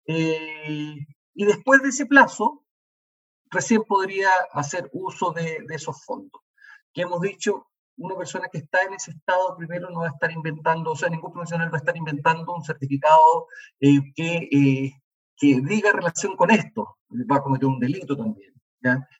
eh, 0.05 0.97
y 1.35 1.45
después 1.45 1.81
de 1.81 1.89
ese 1.89 2.05
plazo, 2.05 2.63
recién 3.49 3.83
podría 3.83 4.29
hacer 4.51 4.89
uso 4.93 5.31
de, 5.31 5.59
de 5.67 5.75
esos 5.75 6.03
fondos, 6.03 6.41
que 6.93 7.03
hemos 7.03 7.21
dicho 7.21 7.67
una 7.97 8.15
persona 8.15 8.47
que 8.51 8.59
está 8.59 8.83
en 8.83 8.93
ese 8.93 9.11
estado 9.11 9.55
primero 9.57 9.89
no 9.89 10.01
va 10.01 10.07
a 10.07 10.11
estar 10.11 10.31
inventando, 10.31 10.91
o 10.91 10.95
sea, 10.95 11.09
ningún 11.09 11.31
profesional 11.31 11.71
va 11.71 11.77
a 11.77 11.79
estar 11.79 11.95
inventando 11.95 12.53
un 12.53 12.63
certificado 12.63 13.47
eh, 13.79 13.99
que, 14.15 14.49
eh, 14.51 14.93
que 15.37 15.61
diga 15.61 15.91
relación 15.91 16.35
con 16.35 16.51
esto, 16.51 16.97
va 17.31 17.37
a 17.37 17.43
cometer 17.43 17.67
un 17.67 17.79
delito 17.79 18.15
también. 18.15 18.53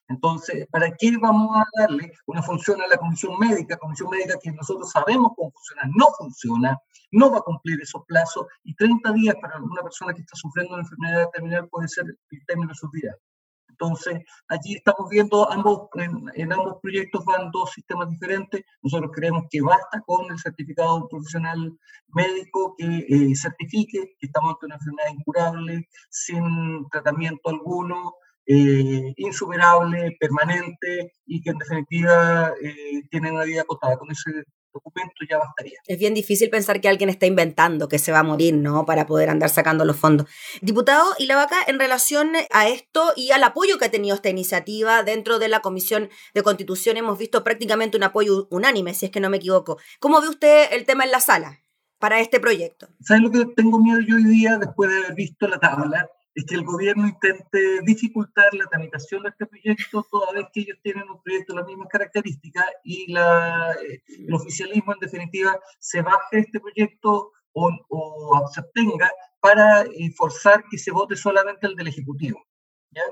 Entonces, 0.08 0.66
¿para 0.70 0.90
qué 0.92 1.16
vamos 1.16 1.56
a 1.56 1.64
darle 1.80 2.12
una 2.26 2.42
función 2.42 2.80
a 2.82 2.86
la 2.86 2.96
comisión 2.96 3.38
médica? 3.38 3.76
Comisión 3.76 4.10
médica 4.10 4.38
que 4.42 4.52
nosotros 4.52 4.90
sabemos 4.90 5.32
cómo 5.36 5.50
funciona, 5.52 5.90
no 5.94 6.06
funciona, 6.18 6.78
no 7.12 7.30
va 7.30 7.38
a 7.38 7.42
cumplir 7.42 7.80
esos 7.80 8.04
plazos 8.06 8.46
y 8.64 8.74
30 8.74 9.12
días 9.12 9.36
para 9.40 9.58
una 9.58 9.82
persona 9.82 10.12
que 10.12 10.20
está 10.20 10.36
sufriendo 10.36 10.74
una 10.74 10.82
enfermedad 10.82 11.30
terminal 11.32 11.68
puede 11.68 11.88
ser 11.88 12.04
el 12.06 12.46
término 12.46 12.68
de 12.68 12.74
su 12.74 12.90
vida. 12.90 13.16
Entonces, 13.74 14.22
allí 14.48 14.74
estamos 14.76 15.08
viendo 15.10 15.50
ambos, 15.50 15.88
en, 15.94 16.52
ambos 16.52 16.76
proyectos 16.80 17.24
van 17.24 17.50
dos 17.50 17.72
sistemas 17.72 18.08
diferentes. 18.08 18.64
Nosotros 18.82 19.10
creemos 19.12 19.44
que 19.50 19.60
basta 19.60 20.00
con 20.06 20.30
el 20.30 20.38
certificado 20.38 21.08
profesional 21.08 21.76
médico 22.08 22.74
que 22.78 22.86
eh, 22.86 23.34
certifique 23.34 24.14
que 24.18 24.26
estamos 24.26 24.54
ante 24.54 24.66
una 24.66 24.76
enfermedad 24.76 25.10
incurable, 25.12 25.88
sin 26.08 26.88
tratamiento 26.90 27.50
alguno, 27.50 28.14
eh, 28.46 29.12
insuperable, 29.16 30.16
permanente 30.20 31.12
y 31.26 31.40
que 31.42 31.50
en 31.50 31.58
definitiva 31.58 32.52
eh, 32.62 33.02
tiene 33.10 33.32
una 33.32 33.44
vida 33.44 33.62
acotada. 33.62 33.98
Con 33.98 34.10
ese 34.12 34.44
documento 34.74 35.14
ya 35.28 35.38
bastaría. 35.38 35.78
Es 35.86 35.98
bien 35.98 36.12
difícil 36.12 36.50
pensar 36.50 36.80
que 36.80 36.88
alguien 36.88 37.08
está 37.08 37.26
inventando 37.26 37.88
que 37.88 37.98
se 37.98 38.12
va 38.12 38.18
a 38.18 38.22
morir, 38.22 38.54
¿no? 38.54 38.84
Para 38.84 39.06
poder 39.06 39.30
andar 39.30 39.48
sacando 39.48 39.84
los 39.84 39.96
fondos. 39.96 40.26
Diputado, 40.60 41.14
y 41.18 41.26
la 41.26 41.36
vaca, 41.36 41.56
en 41.66 41.78
relación 41.78 42.32
a 42.50 42.68
esto 42.68 43.12
y 43.16 43.30
al 43.30 43.44
apoyo 43.44 43.78
que 43.78 43.86
ha 43.86 43.90
tenido 43.90 44.16
esta 44.16 44.28
iniciativa 44.28 45.02
dentro 45.02 45.38
de 45.38 45.48
la 45.48 45.60
Comisión 45.60 46.10
de 46.34 46.42
Constitución, 46.42 46.96
hemos 46.96 47.18
visto 47.18 47.44
prácticamente 47.44 47.96
un 47.96 48.02
apoyo 48.02 48.48
unánime, 48.50 48.94
si 48.94 49.06
es 49.06 49.12
que 49.12 49.20
no 49.20 49.30
me 49.30 49.38
equivoco. 49.38 49.78
¿Cómo 50.00 50.20
ve 50.20 50.28
usted 50.28 50.72
el 50.72 50.84
tema 50.84 51.04
en 51.04 51.12
la 51.12 51.20
sala 51.20 51.60
para 51.98 52.20
este 52.20 52.40
proyecto? 52.40 52.88
¿Sabes 53.00 53.22
lo 53.22 53.30
que 53.30 53.46
tengo 53.54 53.78
miedo 53.78 54.00
yo 54.06 54.16
hoy 54.16 54.24
día 54.24 54.58
después 54.58 54.90
de 54.90 54.98
haber 54.98 55.14
visto 55.14 55.46
la 55.46 55.58
tabla? 55.58 56.08
Es 56.34 56.44
que 56.46 56.56
el 56.56 56.64
gobierno 56.64 57.06
intente 57.06 57.80
dificultar 57.82 58.52
la 58.54 58.66
tramitación 58.66 59.22
de 59.22 59.28
este 59.28 59.46
proyecto 59.46 60.04
toda 60.10 60.32
vez 60.32 60.46
que 60.52 60.60
ellos 60.60 60.78
tienen 60.82 61.08
un 61.08 61.22
proyecto 61.22 61.52
de 61.52 61.60
las 61.60 61.68
mismas 61.68 61.88
características 61.88 62.64
y 62.82 63.12
la, 63.12 63.72
eh, 63.88 64.02
el 64.08 64.34
oficialismo 64.34 64.92
en 64.92 65.00
definitiva 65.00 65.60
se 65.78 66.02
baje 66.02 66.40
este 66.40 66.58
proyecto 66.58 67.32
o, 67.52 67.70
o 67.88 68.48
se 68.52 68.60
abstenga 68.60 69.10
para 69.38 69.82
eh, 69.82 70.10
forzar 70.16 70.64
que 70.68 70.76
se 70.76 70.90
vote 70.90 71.14
solamente 71.14 71.68
el 71.68 71.76
del 71.76 71.88
Ejecutivo. 71.88 72.44
¿ya? 72.90 73.02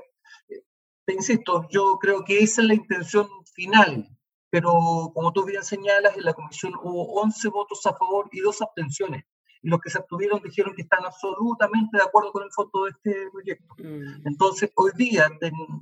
Eh, 0.49 0.63
te 1.05 1.13
insisto, 1.13 1.65
yo 1.69 1.97
creo 1.99 2.25
que 2.25 2.39
esa 2.39 2.61
es 2.61 2.67
la 2.67 2.73
intención 2.73 3.27
final, 3.53 4.09
pero 4.49 4.73
como 5.13 5.31
tú 5.31 5.45
bien 5.45 5.63
señalas, 5.63 6.17
en 6.17 6.25
la 6.25 6.33
comisión 6.33 6.73
hubo 6.83 7.21
11 7.21 7.47
votos 7.49 7.85
a 7.85 7.95
favor 7.95 8.27
y 8.33 8.41
dos 8.41 8.61
abstenciones 8.61 9.23
y 9.63 9.69
los 9.69 9.79
que 9.79 9.89
se 9.89 9.97
abstuvieron 9.97 10.41
dijeron 10.43 10.75
que 10.75 10.81
están 10.81 11.05
absolutamente 11.05 11.97
de 11.97 12.03
acuerdo 12.03 12.33
con 12.33 12.43
el 12.43 12.51
fondo 12.51 12.83
de 12.83 12.91
este 12.91 13.31
proyecto. 13.31 13.75
Mm. 13.77 14.27
Entonces, 14.27 14.69
hoy 14.75 14.91
día 14.95 15.29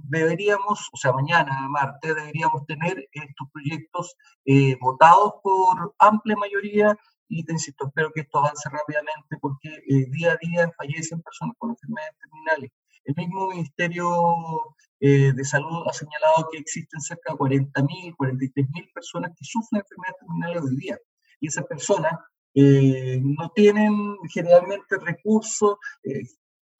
deberíamos, 0.03 0.87
o 0.93 0.97
sea, 0.97 1.11
mañana, 1.11 1.67
martes, 1.67 2.13
deberíamos 2.13 2.65
tener 2.67 3.09
estos 3.11 3.49
proyectos 3.51 4.15
eh, 4.45 4.77
votados 4.79 5.33
por 5.41 5.95
amplia 5.97 6.35
mayoría 6.37 6.95
y 7.27 7.43
te 7.43 7.53
insisto, 7.53 7.87
espero 7.87 8.11
que 8.11 8.21
esto 8.21 8.37
avance 8.37 8.69
rápidamente 8.69 9.37
porque 9.39 9.69
eh, 9.69 10.05
día 10.11 10.33
a 10.33 10.37
día 10.39 10.71
fallecen 10.77 11.21
personas 11.21 11.55
con 11.57 11.71
enfermedades 11.71 12.15
terminales. 12.19 12.71
El 13.03 13.15
mismo 13.15 13.47
Ministerio 13.49 14.75
eh, 14.99 15.33
de 15.33 15.43
Salud 15.43 15.87
ha 15.87 15.93
señalado 15.93 16.49
que 16.51 16.59
existen 16.59 17.01
cerca 17.01 17.33
de 17.33 17.39
40.000, 17.39 18.15
43.000 18.15 18.93
personas 18.93 19.31
que 19.35 19.43
sufren 19.43 19.81
enfermedades 19.81 20.19
terminales 20.19 20.61
hoy 20.61 20.75
día. 20.75 20.99
Y 21.39 21.47
esas 21.47 21.65
personas 21.65 22.11
eh, 22.53 23.19
no 23.23 23.49
tienen 23.51 24.17
generalmente 24.33 24.97
recursos. 24.99 25.77
Eh, 26.03 26.23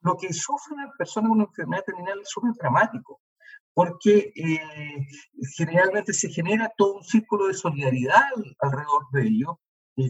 lo 0.02 0.18
que 0.18 0.34
sufren 0.34 0.80
las 0.86 0.96
personas 0.98 1.30
con 1.30 1.38
una 1.40 1.48
enfermedad 1.48 1.84
terminal 1.86 2.20
es 2.22 2.30
súper 2.30 2.54
dramático, 2.54 3.22
porque 3.74 4.34
eh, 4.36 5.08
generalmente 5.56 6.14
se 6.14 6.30
genera 6.30 6.72
todo 6.76 6.96
un 6.96 7.04
círculo 7.04 7.48
de 7.48 7.54
solidaridad 7.54 8.24
alrededor 8.60 9.04
de 9.14 9.28
ello, 9.28 9.60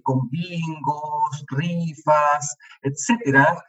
con 0.04 0.30
bingos, 0.30 1.45
rifas, 1.50 2.56
etcétera, 2.82 3.62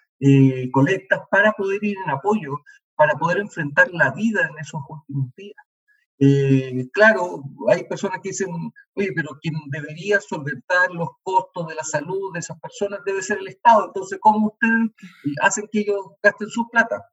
colectas 0.73 1.23
para 1.31 1.51
poder 1.53 1.83
ir 1.83 1.97
en 2.05 2.11
apoyo, 2.11 2.61
para 2.95 3.15
poder 3.15 3.39
enfrentar 3.39 3.89
la 3.93 4.13
vida 4.13 4.43
en 4.49 4.57
esos 4.59 4.81
últimos 4.89 5.35
días. 5.35 5.57
Eh, 6.25 6.89
claro, 6.93 7.43
hay 7.69 7.83
personas 7.89 8.21
que 8.23 8.29
dicen, 8.29 8.49
oye, 8.95 9.11
pero 9.13 9.37
quien 9.41 9.55
debería 9.71 10.21
solventar 10.21 10.93
los 10.93 11.09
costos 11.25 11.67
de 11.67 11.75
la 11.75 11.83
salud 11.83 12.33
de 12.33 12.39
esas 12.39 12.61
personas 12.61 13.01
debe 13.05 13.21
ser 13.23 13.39
el 13.39 13.49
Estado. 13.49 13.87
Entonces, 13.87 14.21
¿cómo 14.23 14.53
ustedes 14.53 14.91
hacen 15.43 15.69
que 15.73 15.81
ellos 15.81 16.13
gasten 16.23 16.49
su 16.49 16.69
plata? 16.71 17.05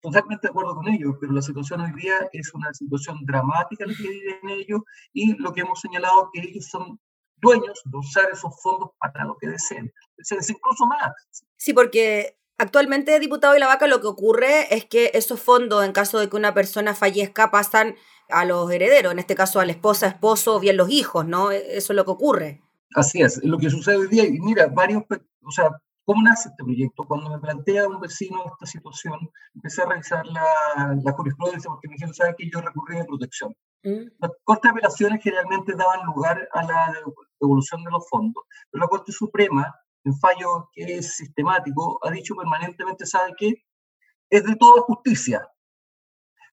Totalmente 0.00 0.46
de 0.46 0.50
acuerdo 0.50 0.76
con 0.76 0.86
ellos, 0.86 1.16
pero 1.20 1.32
la 1.32 1.42
situación 1.42 1.80
hoy 1.80 1.92
día 2.00 2.14
es 2.32 2.54
una 2.54 2.72
situación 2.72 3.18
dramática 3.26 3.84
la 3.84 3.94
que 3.94 4.08
viven 4.08 4.48
ellos 4.48 4.80
y 5.12 5.34
lo 5.36 5.52
que 5.52 5.62
hemos 5.62 5.80
señalado 5.80 6.30
es 6.32 6.40
que 6.40 6.48
ellos 6.50 6.66
son 6.66 7.00
dueños 7.38 7.82
de 7.84 7.98
usar 7.98 8.30
esos 8.32 8.62
fondos 8.62 8.90
para 9.00 9.24
lo 9.24 9.36
que 9.38 9.48
deseen. 9.48 9.92
Es 10.16 10.50
incluso 10.50 10.86
más. 10.86 11.12
Sí, 11.56 11.72
porque 11.72 12.38
Actualmente, 12.60 13.20
diputado 13.20 13.56
y 13.56 13.60
la 13.60 13.68
vaca, 13.68 13.86
lo 13.86 14.00
que 14.00 14.08
ocurre 14.08 14.74
es 14.74 14.84
que 14.84 15.12
esos 15.14 15.40
fondos, 15.40 15.84
en 15.84 15.92
caso 15.92 16.18
de 16.18 16.28
que 16.28 16.36
una 16.36 16.54
persona 16.54 16.92
fallezca, 16.92 17.52
pasan 17.52 17.94
a 18.28 18.44
los 18.44 18.68
herederos, 18.70 19.12
en 19.12 19.20
este 19.20 19.36
caso 19.36 19.60
a 19.60 19.64
la 19.64 19.70
esposa, 19.70 20.08
esposo 20.08 20.56
o 20.56 20.60
bien 20.60 20.76
los 20.76 20.90
hijos, 20.90 21.24
¿no? 21.24 21.52
E-, 21.52 21.76
eso 21.76 21.92
es 21.92 21.96
lo 21.96 22.04
que 22.04 22.10
ocurre. 22.10 22.60
Así 22.96 23.22
es, 23.22 23.40
lo 23.44 23.58
que 23.58 23.70
sucede 23.70 23.96
hoy 23.96 24.08
día. 24.08 24.24
Y 24.26 24.40
mira, 24.40 24.66
varios, 24.66 25.04
o 25.08 25.50
sea, 25.52 25.70
¿cómo 26.04 26.20
nace 26.22 26.48
este 26.48 26.64
proyecto? 26.64 27.04
Cuando 27.04 27.30
me 27.30 27.38
plantea 27.38 27.86
un 27.86 28.00
vecino 28.00 28.42
esta 28.52 28.66
situación, 28.66 29.30
empecé 29.54 29.82
a 29.82 29.86
revisar 29.86 30.26
la, 30.26 30.96
la 31.04 31.12
jurisprudencia 31.12 31.70
porque 31.70 31.86
me 31.86 31.94
dijeron, 31.94 32.14
¿sabes 32.14 32.34
que 32.36 32.50
Yo 32.50 32.60
recurrí 32.60 32.98
a 32.98 33.04
protección. 33.04 33.54
Mm. 33.84 34.10
Las 34.18 34.32
cortes 34.42 34.62
de 34.64 34.70
apelaciones 34.70 35.22
generalmente 35.22 35.74
daban 35.76 36.04
lugar 36.06 36.48
a 36.52 36.62
la 36.64 36.92
devolución 37.40 37.84
de 37.84 37.90
los 37.92 38.08
fondos, 38.08 38.42
pero 38.70 38.82
la 38.82 38.88
Corte 38.88 39.12
Suprema 39.12 39.72
un 40.08 40.18
fallo 40.18 40.70
que 40.72 40.98
es 40.98 41.16
sistemático, 41.16 41.98
ha 42.02 42.10
dicho 42.10 42.34
permanentemente, 42.34 43.06
¿sabe 43.06 43.34
qué? 43.36 43.64
Es 44.30 44.44
de 44.44 44.56
toda 44.56 44.82
justicia. 44.82 45.46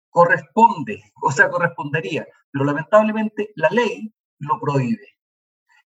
Corresponde, 0.10 1.02
o 1.22 1.32
sea, 1.32 1.50
correspondería, 1.50 2.26
pero 2.52 2.66
lamentablemente 2.66 3.52
la 3.56 3.70
ley 3.70 4.14
lo 4.40 4.60
prohíbe. 4.60 5.08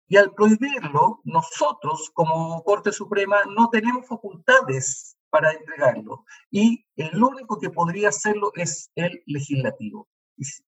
Y 0.07 0.17
al 0.17 0.33
prohibirlo, 0.33 1.21
nosotros 1.25 2.11
como 2.15 2.63
Corte 2.65 2.93
Suprema 2.93 3.37
no 3.57 3.69
tenemos 3.69 4.07
facultades 4.07 5.17
para 5.31 5.53
entregarlo. 5.53 6.25
Y 6.51 6.87
el 6.97 7.23
único 7.23 7.59
que 7.59 7.69
podría 7.69 8.09
hacerlo 8.09 8.51
es 8.55 8.91
el 8.95 9.23
legislativo 9.27 10.09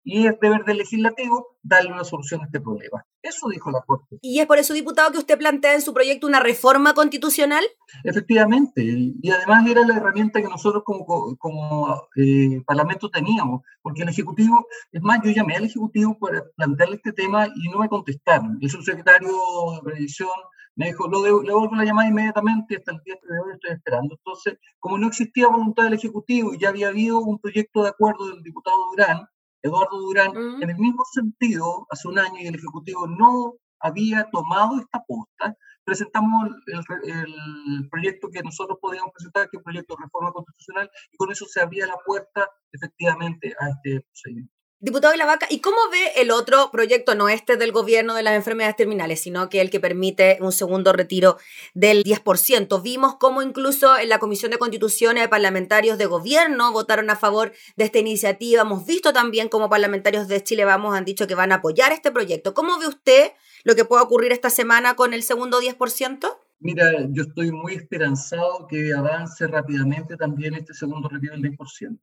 y 0.05 0.27
es 0.27 0.39
deber 0.41 0.65
del 0.65 0.79
legislativo 0.79 1.57
darle 1.63 1.93
una 1.93 2.05
solución 2.05 2.41
a 2.43 2.45
este 2.45 2.61
problema. 2.61 3.05
Eso 3.23 3.49
dijo 3.49 3.71
la 3.71 3.83
Corte. 3.83 4.19
¿Y 4.23 4.41
es 4.41 4.47
por 4.47 4.59
eso, 4.59 4.73
diputado, 4.73 5.13
que 5.13 5.19
usted 5.19 5.39
plantea 5.39 5.75
en 5.75 5.83
su 5.83 5.93
proyecto 5.93 6.27
una 6.27 6.41
reforma 6.41 6.95
constitucional? 6.95 7.63
Efectivamente, 8.05 8.83
y 8.83 9.31
además 9.31 9.69
era 9.69 9.87
la 9.87 9.97
herramienta 9.97 10.41
que 10.41 10.49
nosotros 10.49 10.83
como, 10.85 11.05
como 11.37 12.09
eh, 12.17 12.63
Parlamento 12.67 13.11
teníamos, 13.11 13.63
porque 13.83 14.03
el 14.03 14.09
Ejecutivo, 14.09 14.67
es 14.91 15.03
más, 15.03 15.21
yo 15.23 15.31
llamé 15.31 15.57
al 15.57 15.65
Ejecutivo 15.65 16.19
para 16.19 16.43
plantearle 16.57 16.97
este 16.97 17.13
tema 17.13 17.47
y 17.47 17.69
no 17.69 17.79
me 17.79 17.89
contestaron. 17.89 18.59
El 18.61 18.71
subsecretario 18.71 19.31
de 19.75 19.83
Previsión 19.83 20.31
me 20.77 20.87
dijo, 20.87 21.09
lo 21.09 21.23
le 21.23 21.53
vuelvo 21.53 21.77
la 21.77 21.85
llamada 21.85 22.09
inmediatamente, 22.09 22.77
hasta 22.77 22.93
el 22.93 23.01
día 23.05 23.15
de 23.23 23.39
hoy 23.39 23.53
estoy 23.53 23.73
esperando. 23.73 24.15
Entonces, 24.15 24.59
como 24.79 24.97
no 24.97 25.09
existía 25.09 25.49
voluntad 25.49 25.85
del 25.85 25.95
Ejecutivo 25.95 26.55
y 26.55 26.59
ya 26.59 26.71
había 26.71 26.89
habido 26.89 27.21
un 27.21 27.39
proyecto 27.39 27.83
de 27.83 27.91
acuerdo 27.91 28.29
del 28.29 28.43
diputado 28.43 28.77
Durán, 28.91 29.27
Eduardo 29.63 29.99
Durán, 29.99 30.33
en 30.63 30.71
el 30.71 30.77
mismo 30.77 31.05
sentido, 31.13 31.87
hace 31.91 32.09
un 32.09 32.19
año 32.19 32.41
y 32.41 32.47
el 32.47 32.55
Ejecutivo 32.55 33.07
no 33.07 33.55
había 33.81 34.29
tomado 34.31 34.79
esta 34.79 35.03
posta, 35.07 35.57
presentamos 35.85 36.51
el, 36.67 37.89
proyecto 37.91 38.29
que 38.31 38.43
nosotros 38.43 38.79
podíamos 38.81 39.13
presentar, 39.13 39.49
que 39.49 39.57
es 39.57 39.61
un 39.61 39.65
proyecto 39.65 39.97
de 39.97 40.05
reforma 40.05 40.33
constitucional, 40.33 40.91
y 41.11 41.17
con 41.17 41.31
eso 41.31 41.47
se 41.47 41.61
abría 41.61 41.87
la 41.87 41.97
puerta 42.05 42.49
efectivamente 42.73 43.55
a 43.59 43.71
este 43.71 44.01
procedimiento. 44.03 44.60
Diputado 44.83 45.13
de 45.13 45.19
la 45.19 45.27
Vaca, 45.27 45.47
¿y 45.51 45.61
cómo 45.61 45.77
ve 45.93 46.23
el 46.23 46.31
otro 46.31 46.71
proyecto, 46.73 47.15
no 47.15 47.29
este 47.29 47.59
del 47.59 47.71
gobierno 47.71 48.15
de 48.15 48.23
las 48.23 48.33
enfermedades 48.33 48.77
terminales, 48.77 49.21
sino 49.21 49.51
que 49.51 49.61
el 49.61 49.69
que 49.69 49.79
permite 49.79 50.39
un 50.41 50.53
segundo 50.53 50.95
retiro 50.95 51.37
del 51.75 52.03
10%? 52.03 52.81
Vimos 52.81 53.17
cómo 53.17 53.43
incluso 53.43 53.99
en 53.99 54.09
la 54.09 54.19
Comisión 54.19 54.53
de 54.53 54.57
Constituciones 54.57 55.25
de 55.25 55.29
parlamentarios 55.29 55.99
de 55.99 56.07
gobierno 56.07 56.73
votaron 56.73 57.11
a 57.11 57.17
favor 57.17 57.53
de 57.77 57.85
esta 57.85 57.99
iniciativa. 57.99 58.63
Hemos 58.63 58.87
visto 58.87 59.13
también 59.13 59.51
cómo 59.51 59.69
parlamentarios 59.69 60.29
de 60.29 60.43
Chile 60.43 60.65
Vamos 60.65 60.97
han 60.97 61.05
dicho 61.05 61.27
que 61.27 61.35
van 61.35 61.53
a 61.53 61.57
apoyar 61.57 61.93
este 61.93 62.11
proyecto. 62.11 62.55
¿Cómo 62.55 62.79
ve 62.79 62.87
usted 62.87 63.33
lo 63.65 63.75
que 63.75 63.85
pueda 63.85 64.03
ocurrir 64.03 64.33
esta 64.33 64.49
semana 64.49 64.97
con 64.97 65.13
el 65.13 65.23
segundo 65.25 65.61
10%? 65.61 66.39
Mira, 66.61 66.91
yo 67.11 67.25
estoy 67.25 67.53
muy 67.53 67.75
esperanzado 67.75 68.67
que 68.67 68.95
avance 68.95 69.47
rápidamente 69.47 70.17
también 70.17 70.55
este 70.55 70.73
segundo 70.73 71.07
retiro 71.11 71.35
del 71.35 71.55
10%. 71.55 71.99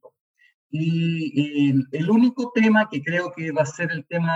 Y 0.70 1.72
el, 1.92 2.10
único 2.10 2.52
tema 2.54 2.90
que 2.90 3.02
creo 3.02 3.32
que 3.32 3.52
va 3.52 3.62
a 3.62 3.66
ser 3.66 3.92
el 3.92 4.06
tema 4.08 4.34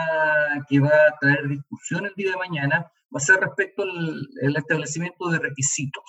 que 0.69 0.79
va 0.79 0.89
a 0.89 1.17
traer 1.19 1.47
discusión 1.47 2.05
el 2.05 2.13
día 2.15 2.31
de 2.31 2.37
mañana 2.37 2.91
va 3.13 3.17
a 3.17 3.19
ser 3.19 3.41
respecto 3.41 3.83
al 3.83 4.55
establecimiento 4.55 5.29
de 5.29 5.39
requisitos, 5.39 6.03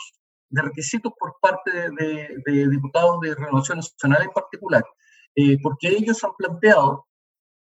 de 0.49 0.63
requisitos 0.63 1.13
por 1.19 1.35
parte 1.41 1.71
de, 1.99 2.69
diputados 2.69 3.21
de 3.21 3.35
Renovación 3.35 3.79
Nacional 3.79 4.23
en 4.23 4.31
particular. 4.31 4.85
eh, 5.35 5.59
porque 5.63 5.89
ellos 5.89 6.23
han 6.25 6.33
planteado 6.37 7.07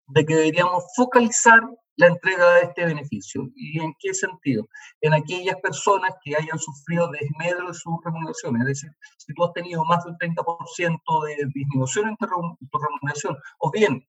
de 0.07 0.25
que 0.25 0.35
deberíamos 0.35 0.83
focalizar 0.95 1.61
la 2.01 2.07
entrega 2.07 2.49
de 2.55 2.61
este 2.61 2.85
beneficio. 2.85 3.47
¿Y 3.55 3.79
en 3.79 3.93
qué 3.99 4.11
sentido? 4.15 4.67
En 5.01 5.13
aquellas 5.13 5.55
personas 5.61 6.15
que 6.23 6.35
hayan 6.35 6.57
sufrido 6.57 7.11
desmedro 7.11 7.67
de 7.67 7.75
sus 7.75 7.93
remuneraciones. 8.03 8.61
Es 8.61 8.67
decir, 8.67 8.91
si 9.17 9.33
tú 9.35 9.43
has 9.45 9.53
tenido 9.53 9.85
más 9.85 10.03
del 10.03 10.15
30% 10.17 11.25
de 11.25 11.35
disminución 11.53 12.09
en 12.09 12.17
tu 12.17 12.79
remuneración, 12.79 13.37
o 13.59 13.69
bien 13.69 14.03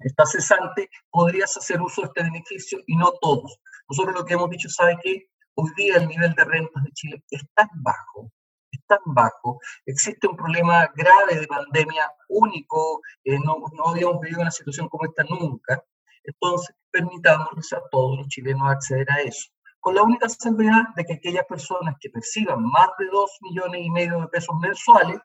estás 0.00 0.32
cesante, 0.32 0.90
podrías 1.10 1.56
hacer 1.56 1.80
uso 1.80 2.02
de 2.02 2.08
este 2.08 2.22
beneficio 2.24 2.78
y 2.86 2.94
no 2.94 3.10
todos. 3.22 3.58
Nosotros 3.88 4.14
lo 4.14 4.26
que 4.26 4.34
hemos 4.34 4.50
dicho, 4.50 4.68
¿sabe 4.68 4.98
qué? 5.02 5.26
Hoy 5.54 5.70
día 5.76 5.96
el 5.96 6.08
nivel 6.08 6.34
de 6.34 6.44
rentas 6.44 6.84
de 6.84 6.90
Chile 6.92 7.24
es 7.30 7.42
tan 7.54 7.68
bajo, 7.76 8.30
es 8.70 8.84
tan 8.86 8.98
bajo, 9.06 9.60
existe 9.86 10.26
un 10.26 10.36
problema 10.36 10.90
grave 10.94 11.40
de 11.40 11.46
pandemia 11.46 12.10
único, 12.28 13.00
eh, 13.22 13.38
no, 13.38 13.56
no 13.72 13.88
habíamos 13.88 14.20
vivido 14.20 14.42
una 14.42 14.50
situación 14.50 14.88
como 14.88 15.06
esta 15.06 15.22
nunca, 15.24 15.82
entonces 16.24 16.74
permitamos 16.90 17.72
a 17.72 17.80
todos 17.90 18.18
los 18.18 18.28
chilenos 18.28 18.70
acceder 18.70 19.10
a 19.10 19.20
eso, 19.20 19.50
con 19.80 19.94
la 19.94 20.02
única 20.02 20.28
salvedad 20.28 20.82
de 20.96 21.04
que 21.04 21.14
aquellas 21.14 21.44
personas 21.46 21.96
que 22.00 22.10
perciban 22.10 22.64
más 22.64 22.88
de 22.98 23.06
2 23.06 23.30
millones 23.42 23.80
y 23.84 23.90
medio 23.90 24.20
de 24.20 24.28
pesos 24.28 24.56
mensuales, 24.60 25.18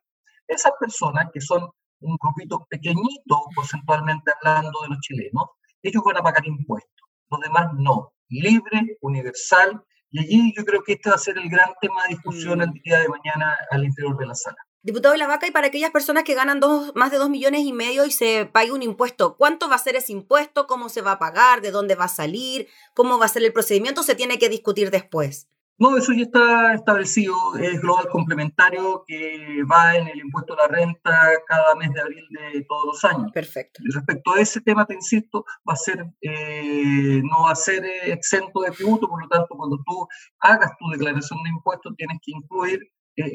esas 0.48 0.74
personas 0.80 1.30
que 1.34 1.42
son 1.42 1.70
un 2.02 2.18
grupito 2.18 2.66
pequeñito 2.70 3.44
porcentualmente 3.56 4.32
hablando 4.42 4.82
de 4.82 4.90
los 4.90 5.00
chilenos, 5.00 5.46
ellos 5.82 6.04
van 6.06 6.18
a 6.18 6.24
pagar 6.24 6.46
impuestos, 6.46 7.08
los 7.30 7.40
demás 7.40 7.68
no, 7.78 8.14
libre, 8.30 8.98
universal, 9.02 9.84
y 10.12 10.20
allí 10.20 10.54
yo 10.56 10.66
creo 10.66 10.82
que 10.84 10.94
este 10.94 11.10
va 11.10 11.16
a 11.16 11.20
ser 11.20 11.38
el 11.38 11.50
gran 11.50 11.70
tema 11.80 12.04
de 12.04 12.16
discusión 12.16 12.62
el 12.62 12.70
mm. 12.70 12.82
día 12.84 13.00
de 13.00 13.10
mañana 13.10 13.56
al 13.70 13.86
interior 13.86 14.18
de 14.18 14.26
la 14.26 14.36
sala. 14.36 14.58
Diputado 14.82 15.12
de 15.12 15.18
la 15.18 15.28
Vaca, 15.28 15.46
y 15.46 15.52
para 15.52 15.68
aquellas 15.68 15.92
personas 15.92 16.24
que 16.24 16.36
ganan 16.36 16.62
dos, 16.62 16.94
más 16.96 17.12
de 17.12 17.18
dos 17.18 17.30
millones 17.30 17.62
y 17.66 17.74
medio 17.74 18.06
y 18.06 18.12
se 18.12 18.46
pague 18.46 18.72
un 18.72 18.82
impuesto, 18.82 19.36
¿cuánto 19.36 19.68
va 19.68 19.76
a 19.76 19.80
ser 19.80 19.98
ese 19.98 20.14
impuesto? 20.14 20.68
¿Cómo 20.68 20.88
se 20.88 21.02
va 21.02 21.14
a 21.14 21.20
pagar? 21.20 21.60
¿De 21.60 21.72
dónde 21.72 21.96
va 21.96 22.06
a 22.06 22.08
salir? 22.10 22.68
¿Cómo 22.94 23.20
va 23.20 23.26
a 23.26 23.30
ser 23.30 23.44
el 23.44 23.52
procedimiento? 23.52 24.04
Se 24.04 24.16
tiene 24.16 24.40
que 24.40 24.48
discutir 24.48 24.90
después. 24.90 25.50
No, 25.80 25.98
eso 25.98 26.12
ya 26.14 26.24
está 26.24 26.74
establecido, 26.74 27.36
es 27.58 27.82
global 27.82 28.08
complementario 28.10 29.04
que 29.06 29.64
va 29.64 29.96
en 29.96 30.08
el 30.10 30.20
impuesto 30.20 30.54
a 30.54 30.64
la 30.64 30.68
renta 30.68 31.32
cada 31.48 31.74
mes 31.76 31.92
de 31.94 32.02
abril 32.02 32.26
de 32.32 32.66
todos 32.68 32.86
los 32.86 33.06
años. 33.06 33.32
Perfecto. 33.34 33.82
Y 33.86 33.92
respecto 33.94 34.34
a 34.34 34.42
ese 34.42 34.60
tema, 34.60 34.86
te 34.86 34.94
insisto, 34.94 35.46
va 35.68 35.74
a 35.74 35.78
ser, 35.78 36.06
eh, 36.22 37.22
no 37.24 37.44
va 37.44 37.52
a 37.52 37.56
ser 37.56 37.86
exento 37.86 38.62
de 38.62 38.72
tributo, 38.72 39.08
por 39.08 39.22
lo 39.22 39.30
tanto, 39.30 39.56
cuando 39.56 39.78
tú 39.86 40.08
hagas 40.40 40.72
tu 40.78 40.90
declaración 40.90 41.44
de 41.44 41.50
impuestos, 41.50 41.94
tienes 41.96 42.18
que 42.24 42.32
incluir 42.32 42.80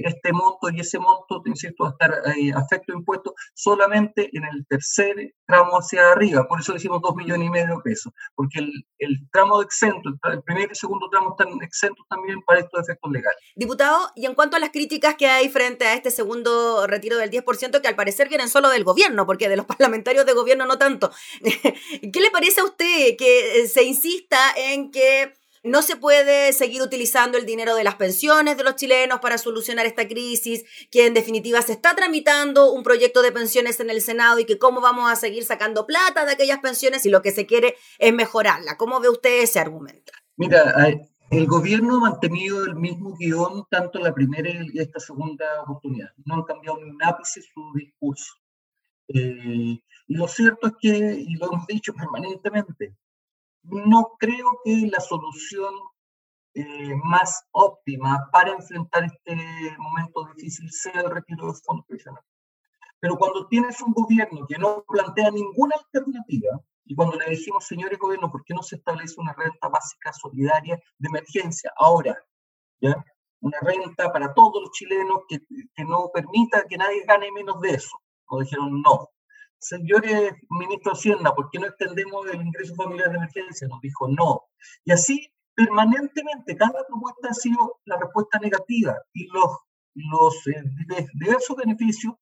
este 0.04 0.32
monto 0.32 0.70
y 0.70 0.80
ese 0.80 0.98
monto, 0.98 1.42
insisto, 1.46 1.84
va 1.84 1.90
a 1.90 1.92
estar 1.92 2.36
eh, 2.36 2.52
afecto 2.54 2.92
a 2.92 2.96
impuestos 2.96 3.34
solamente 3.54 4.30
en 4.32 4.44
el 4.44 4.66
tercer 4.66 5.34
tramo 5.46 5.76
hacia 5.76 6.12
arriba. 6.12 6.46
Por 6.48 6.60
eso 6.60 6.72
decimos 6.72 7.00
dos 7.02 7.14
millones 7.14 7.46
y 7.46 7.50
medio 7.50 7.76
de 7.76 7.82
pesos, 7.82 8.12
porque 8.34 8.60
el, 8.98 9.28
tramo 9.32 9.58
de 9.58 9.64
exento, 9.64 10.10
el, 10.30 10.42
primer 10.42 10.70
y 10.70 10.74
segundo 10.74 11.08
tramo 11.10 11.36
están 11.38 11.62
exentos 11.62 12.06
también 12.08 12.40
para 12.42 12.60
estos 12.60 12.80
efectos 12.80 13.10
legales. 13.10 13.38
Diputado, 13.54 14.10
y 14.14 14.26
en 14.26 14.34
cuanto 14.34 14.56
a 14.56 14.60
las 14.60 14.70
críticas 14.70 15.16
que 15.16 15.26
hay 15.26 15.48
frente 15.48 15.86
a 15.86 15.94
este 15.94 16.10
segundo 16.10 16.86
retiro 16.86 17.16
del 17.18 17.30
10%, 17.30 17.80
que 17.80 17.88
al 17.88 17.96
parecer 17.96 18.28
vienen 18.28 18.48
solo 18.48 18.68
del 18.70 18.84
gobierno, 18.84 19.26
porque 19.26 19.48
de 19.48 19.56
los 19.56 19.66
parlamentarios 19.66 20.26
de 20.26 20.32
gobierno 20.32 20.66
no 20.66 20.78
tanto, 20.78 21.10
¿qué 21.42 22.20
le 22.20 22.30
parece 22.30 22.60
a 22.60 22.64
usted 22.64 23.16
que 23.18 23.62
eh, 23.62 23.68
se 23.68 23.82
insista 23.82 24.38
en 24.56 24.90
que 24.90 25.34
no 25.64 25.80
se 25.80 25.96
puede 25.96 26.52
seguir 26.52 26.82
utilizando 26.82 27.38
el 27.38 27.46
dinero 27.46 27.74
de 27.74 27.84
las 27.84 27.94
pensiones 27.94 28.56
de 28.56 28.64
los 28.64 28.76
chilenos 28.76 29.20
para 29.20 29.38
solucionar 29.38 29.86
esta 29.86 30.06
crisis, 30.06 30.64
que 30.90 31.06
en 31.06 31.14
definitiva 31.14 31.62
se 31.62 31.72
está 31.72 31.96
tramitando 31.96 32.70
un 32.70 32.82
proyecto 32.82 33.22
de 33.22 33.32
pensiones 33.32 33.80
en 33.80 33.88
el 33.88 34.02
Senado 34.02 34.38
y 34.38 34.44
que 34.44 34.58
cómo 34.58 34.82
vamos 34.82 35.10
a 35.10 35.16
seguir 35.16 35.44
sacando 35.44 35.86
plata 35.86 36.26
de 36.26 36.32
aquellas 36.32 36.58
pensiones 36.58 37.02
si 37.02 37.08
lo 37.08 37.22
que 37.22 37.32
se 37.32 37.46
quiere 37.46 37.76
es 37.98 38.12
mejorarla. 38.12 38.76
¿Cómo 38.76 39.00
ve 39.00 39.08
usted 39.08 39.42
ese 39.42 39.58
argumento? 39.58 40.12
Mira, 40.36 40.74
el 41.30 41.46
gobierno 41.46 41.96
ha 41.96 42.10
mantenido 42.10 42.64
el 42.64 42.76
mismo 42.76 43.16
guion 43.16 43.64
tanto 43.70 43.98
la 43.98 44.12
primera 44.12 44.50
y 44.50 44.78
esta 44.78 45.00
segunda 45.00 45.62
oportunidad. 45.62 46.10
No 46.26 46.34
han 46.34 46.42
cambiado 46.42 46.78
ni 46.78 46.90
un 46.90 47.02
ápice 47.02 47.40
su 47.40 47.72
discurso. 47.74 48.34
Eh, 49.08 49.78
y 50.06 50.14
lo 50.14 50.28
cierto 50.28 50.66
es 50.66 50.72
que, 50.78 51.24
y 51.26 51.36
lo 51.36 51.46
hemos 51.46 51.66
dicho 51.66 51.94
permanentemente, 51.94 52.94
no 53.64 54.12
creo 54.18 54.60
que 54.64 54.88
la 54.90 55.00
solución 55.00 55.74
eh, 56.54 56.94
más 57.02 57.44
óptima 57.52 58.28
para 58.32 58.52
enfrentar 58.52 59.04
este 59.04 59.76
momento 59.78 60.24
difícil 60.34 60.70
sea 60.70 61.00
el 61.00 61.10
retiro 61.10 61.46
de 61.48 61.54
fondos 61.64 61.86
pensionales. 61.86 62.28
Pero 63.00 63.16
cuando 63.16 63.46
tienes 63.48 63.80
un 63.82 63.92
gobierno 63.92 64.46
que 64.46 64.58
no 64.58 64.84
plantea 64.86 65.30
ninguna 65.30 65.76
alternativa, 65.76 66.60
y 66.86 66.94
cuando 66.94 67.18
le 67.18 67.30
decimos, 67.30 67.66
señores 67.66 67.98
gobierno, 67.98 68.30
¿por 68.30 68.44
qué 68.44 68.54
no 68.54 68.62
se 68.62 68.76
establece 68.76 69.20
una 69.20 69.32
renta 69.32 69.68
básica 69.68 70.12
solidaria 70.12 70.80
de 70.98 71.08
emergencia 71.08 71.72
ahora? 71.76 72.16
¿ya? 72.80 73.04
Una 73.40 73.58
renta 73.62 74.12
para 74.12 74.32
todos 74.34 74.62
los 74.62 74.70
chilenos 74.70 75.20
que, 75.28 75.40
que 75.74 75.84
no 75.84 76.10
permita 76.12 76.66
que 76.68 76.76
nadie 76.76 77.04
gane 77.04 77.32
menos 77.32 77.60
de 77.60 77.70
eso. 77.70 77.98
Nos 78.30 78.40
dijeron 78.42 78.80
no 78.82 79.10
señores 79.58 80.34
ministro 80.50 80.92
Hacienda, 80.92 81.34
¿por 81.34 81.48
qué 81.50 81.58
no 81.58 81.66
extendemos 81.66 82.26
el 82.26 82.42
ingreso 82.42 82.74
familiar 82.74 83.10
de 83.10 83.16
emergencia? 83.16 83.68
Nos 83.68 83.80
dijo 83.80 84.08
no. 84.08 84.42
Y 84.84 84.92
así 84.92 85.30
permanentemente, 85.54 86.56
cada 86.56 86.84
propuesta 86.86 87.28
ha 87.30 87.34
sido 87.34 87.80
la 87.84 87.98
respuesta 87.98 88.38
negativa 88.38 88.96
y 89.12 89.26
los, 89.28 89.50
los 89.94 90.46
eh, 90.48 90.62
diversos 91.14 91.56
beneficios 91.56 92.14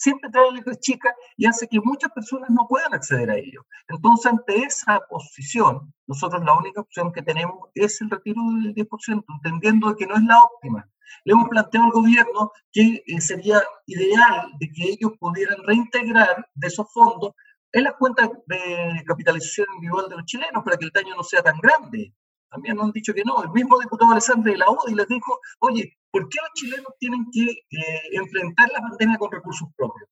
siempre 0.00 0.30
trae 0.30 0.50
letras 0.50 0.80
chicas 0.80 1.12
y 1.36 1.46
hace 1.46 1.68
que 1.68 1.78
muchas 1.80 2.10
personas 2.12 2.48
no 2.50 2.66
puedan 2.66 2.94
acceder 2.94 3.30
a 3.30 3.36
ello. 3.36 3.66
Entonces, 3.88 4.32
ante 4.32 4.56
esa 4.62 5.00
posición, 5.08 5.92
nosotros 6.06 6.42
la 6.42 6.54
única 6.54 6.80
opción 6.80 7.12
que 7.12 7.22
tenemos 7.22 7.68
es 7.74 8.00
el 8.00 8.10
retiro 8.10 8.40
del 8.62 8.74
10%, 8.74 9.24
entendiendo 9.28 9.94
que 9.94 10.06
no 10.06 10.16
es 10.16 10.24
la 10.24 10.42
óptima. 10.42 10.88
Le 11.24 11.32
hemos 11.32 11.48
planteado 11.48 11.86
al 11.86 11.92
gobierno 11.92 12.50
que 12.72 13.02
eh, 13.06 13.20
sería 13.20 13.60
ideal 13.86 14.52
de 14.58 14.70
que 14.72 14.84
ellos 14.84 15.12
pudieran 15.18 15.58
reintegrar 15.64 16.48
de 16.54 16.66
esos 16.66 16.90
fondos 16.92 17.34
en 17.72 17.84
las 17.84 17.94
cuentas 17.94 18.30
de 18.46 19.04
capitalización 19.06 19.66
individual 19.74 20.08
de 20.08 20.16
los 20.16 20.24
chilenos 20.24 20.64
para 20.64 20.76
que 20.76 20.86
el 20.86 20.92
daño 20.92 21.14
no 21.14 21.22
sea 21.22 21.42
tan 21.42 21.58
grande. 21.58 22.12
También 22.50 22.76
nos 22.76 22.86
han 22.86 22.92
dicho 22.92 23.14
que 23.14 23.22
no. 23.24 23.42
El 23.42 23.50
mismo 23.50 23.78
diputado 23.78 24.12
Alessandro 24.12 24.50
de 24.50 24.58
la 24.58 24.70
UDI 24.70 24.94
les 24.94 25.08
dijo, 25.08 25.38
oye, 25.60 25.96
¿por 26.10 26.28
qué 26.28 26.38
los 26.42 26.52
chilenos 26.54 26.92
tienen 26.98 27.26
que 27.32 27.44
eh, 27.44 28.02
enfrentar 28.12 28.68
la 28.72 28.80
pandemia 28.80 29.18
con 29.18 29.30
recursos 29.30 29.68
propios? 29.76 30.08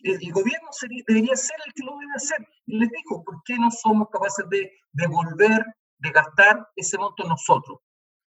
El 0.00 0.32
gobierno 0.32 0.68
debería 1.08 1.34
ser 1.34 1.56
el 1.66 1.72
que 1.72 1.84
lo 1.84 1.98
debe 1.98 2.12
hacer. 2.14 2.46
Y 2.66 2.78
les 2.78 2.88
dijo, 2.90 3.24
¿por 3.24 3.42
qué 3.44 3.58
no 3.58 3.70
somos 3.70 4.08
capaces 4.10 4.48
de 4.48 4.70
devolver, 4.92 5.64
de 5.98 6.10
gastar 6.10 6.68
ese 6.76 6.96
monto 6.98 7.24
nosotros? 7.24 7.80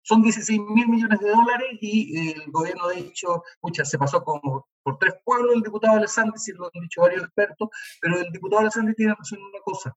Son 0.03 0.23
16 0.23 0.61
mil 0.61 0.89
millones 0.89 1.21
de 1.21 1.31
dólares 1.31 1.69
y 1.83 2.31
el 2.31 2.51
gobierno 2.51 2.85
ha 2.87 2.93
dicho, 2.93 3.43
muchas 3.61 3.91
se 3.91 3.99
pasó 3.99 4.25
como 4.25 4.67
por 4.83 4.99
tres 4.99 5.15
pueblos 5.23 5.57
el 5.57 5.63
diputado 5.63 5.99
Alessandro, 5.99 6.39
si 6.39 6.53
lo 6.53 6.65
han 6.65 6.81
dicho 6.81 7.03
varios 7.03 7.25
expertos, 7.25 7.69
pero 8.01 8.19
el 8.19 8.33
diputado 8.33 8.61
Alessandro 8.61 8.95
tiene 8.97 9.15
razón 9.15 9.39
en 9.39 9.45
una 9.45 9.61
cosa. 9.63 9.95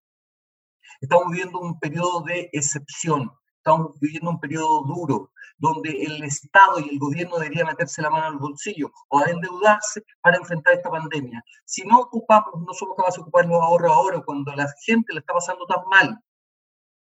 Estamos 1.00 1.32
viviendo 1.32 1.60
un 1.60 1.80
periodo 1.80 2.22
de 2.22 2.50
excepción, 2.52 3.32
estamos 3.58 4.00
viviendo 4.00 4.30
un 4.30 4.40
periodo 4.40 4.84
duro, 4.84 5.32
donde 5.58 5.92
el 6.04 6.24
Estado 6.24 6.80
y 6.80 6.90
el 6.90 6.98
gobierno 6.98 7.38
deberían 7.38 7.68
meterse 7.68 8.02
la 8.02 8.10
mano 8.10 8.26
al 8.26 8.38
bolsillo 8.38 8.92
o 9.10 9.20
a 9.20 9.30
endeudarse 9.30 10.04
para 10.22 10.38
enfrentar 10.38 10.74
esta 10.74 10.90
pandemia. 10.90 11.44
Si 11.66 11.84
no 11.84 12.00
ocupamos, 12.00 12.62
no 12.66 12.74
somos 12.74 12.96
capaces 12.98 13.18
de 13.18 13.22
ocupar 13.22 13.46
los 13.46 13.62
ahorros 13.62 13.92
ahora, 13.92 14.22
cuando 14.26 14.52
la 14.54 14.68
gente 14.84 15.14
le 15.14 15.20
está 15.20 15.34
pasando 15.34 15.66
tan 15.68 15.84
mal, 15.90 16.20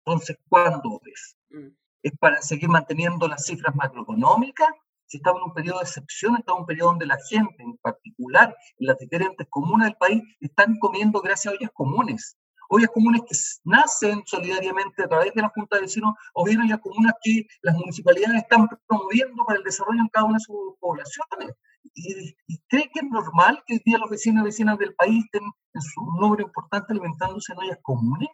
entonces, 0.04 0.36
¿cuándo 0.48 1.00
es? 1.04 1.36
Mm. 1.50 1.68
¿Es 2.02 2.12
para 2.18 2.42
seguir 2.42 2.68
manteniendo 2.68 3.28
las 3.28 3.46
cifras 3.46 3.74
macroeconómicas? 3.76 4.68
Si 5.06 5.18
estamos 5.18 5.42
en 5.42 5.48
un 5.48 5.54
periodo 5.54 5.78
de 5.78 5.84
excepción, 5.84 6.36
estamos 6.36 6.58
en 6.58 6.62
un 6.62 6.66
periodo 6.66 6.88
donde 6.90 7.06
la 7.06 7.18
gente, 7.28 7.62
en 7.62 7.76
particular 7.76 8.56
en 8.78 8.86
las 8.86 8.98
diferentes 8.98 9.46
comunas 9.48 9.88
del 9.88 9.96
país, 9.96 10.22
están 10.40 10.78
comiendo 10.80 11.20
gracias 11.20 11.52
a 11.52 11.56
ollas 11.56 11.70
comunes 11.72 12.36
ollas 12.74 12.90
comunes 12.90 13.22
que 13.28 13.36
nacen 13.64 14.22
solidariamente 14.24 15.02
a 15.02 15.08
través 15.08 15.32
de 15.34 15.42
la 15.42 15.50
Junta 15.50 15.76
de 15.76 15.82
Vecinos 15.82 16.14
o 16.32 16.44
bien 16.44 16.60
ollas 16.60 16.80
comunes 16.80 17.12
que 17.22 17.46
las 17.60 17.76
municipalidades 17.76 18.42
están 18.42 18.66
promoviendo 18.86 19.44
para 19.44 19.58
el 19.58 19.64
desarrollo 19.64 20.00
en 20.00 20.08
cada 20.08 20.26
una 20.26 20.38
de 20.38 20.44
sus 20.44 20.56
poblaciones. 20.80 21.54
¿Y, 21.94 22.34
cree 22.68 22.90
que 22.92 23.00
es 23.00 23.10
normal 23.10 23.62
que 23.66 23.74
hoy 23.74 23.82
día 23.84 23.98
los 23.98 24.08
vecinos 24.08 24.42
y 24.42 24.44
vecinas 24.46 24.78
del 24.78 24.94
país 24.94 25.22
estén 25.24 25.42
en 25.74 25.82
su 25.82 26.00
número 26.18 26.44
importante 26.44 26.92
alimentándose 26.92 27.52
en 27.52 27.58
ollas 27.58 27.78
comunes? 27.82 28.30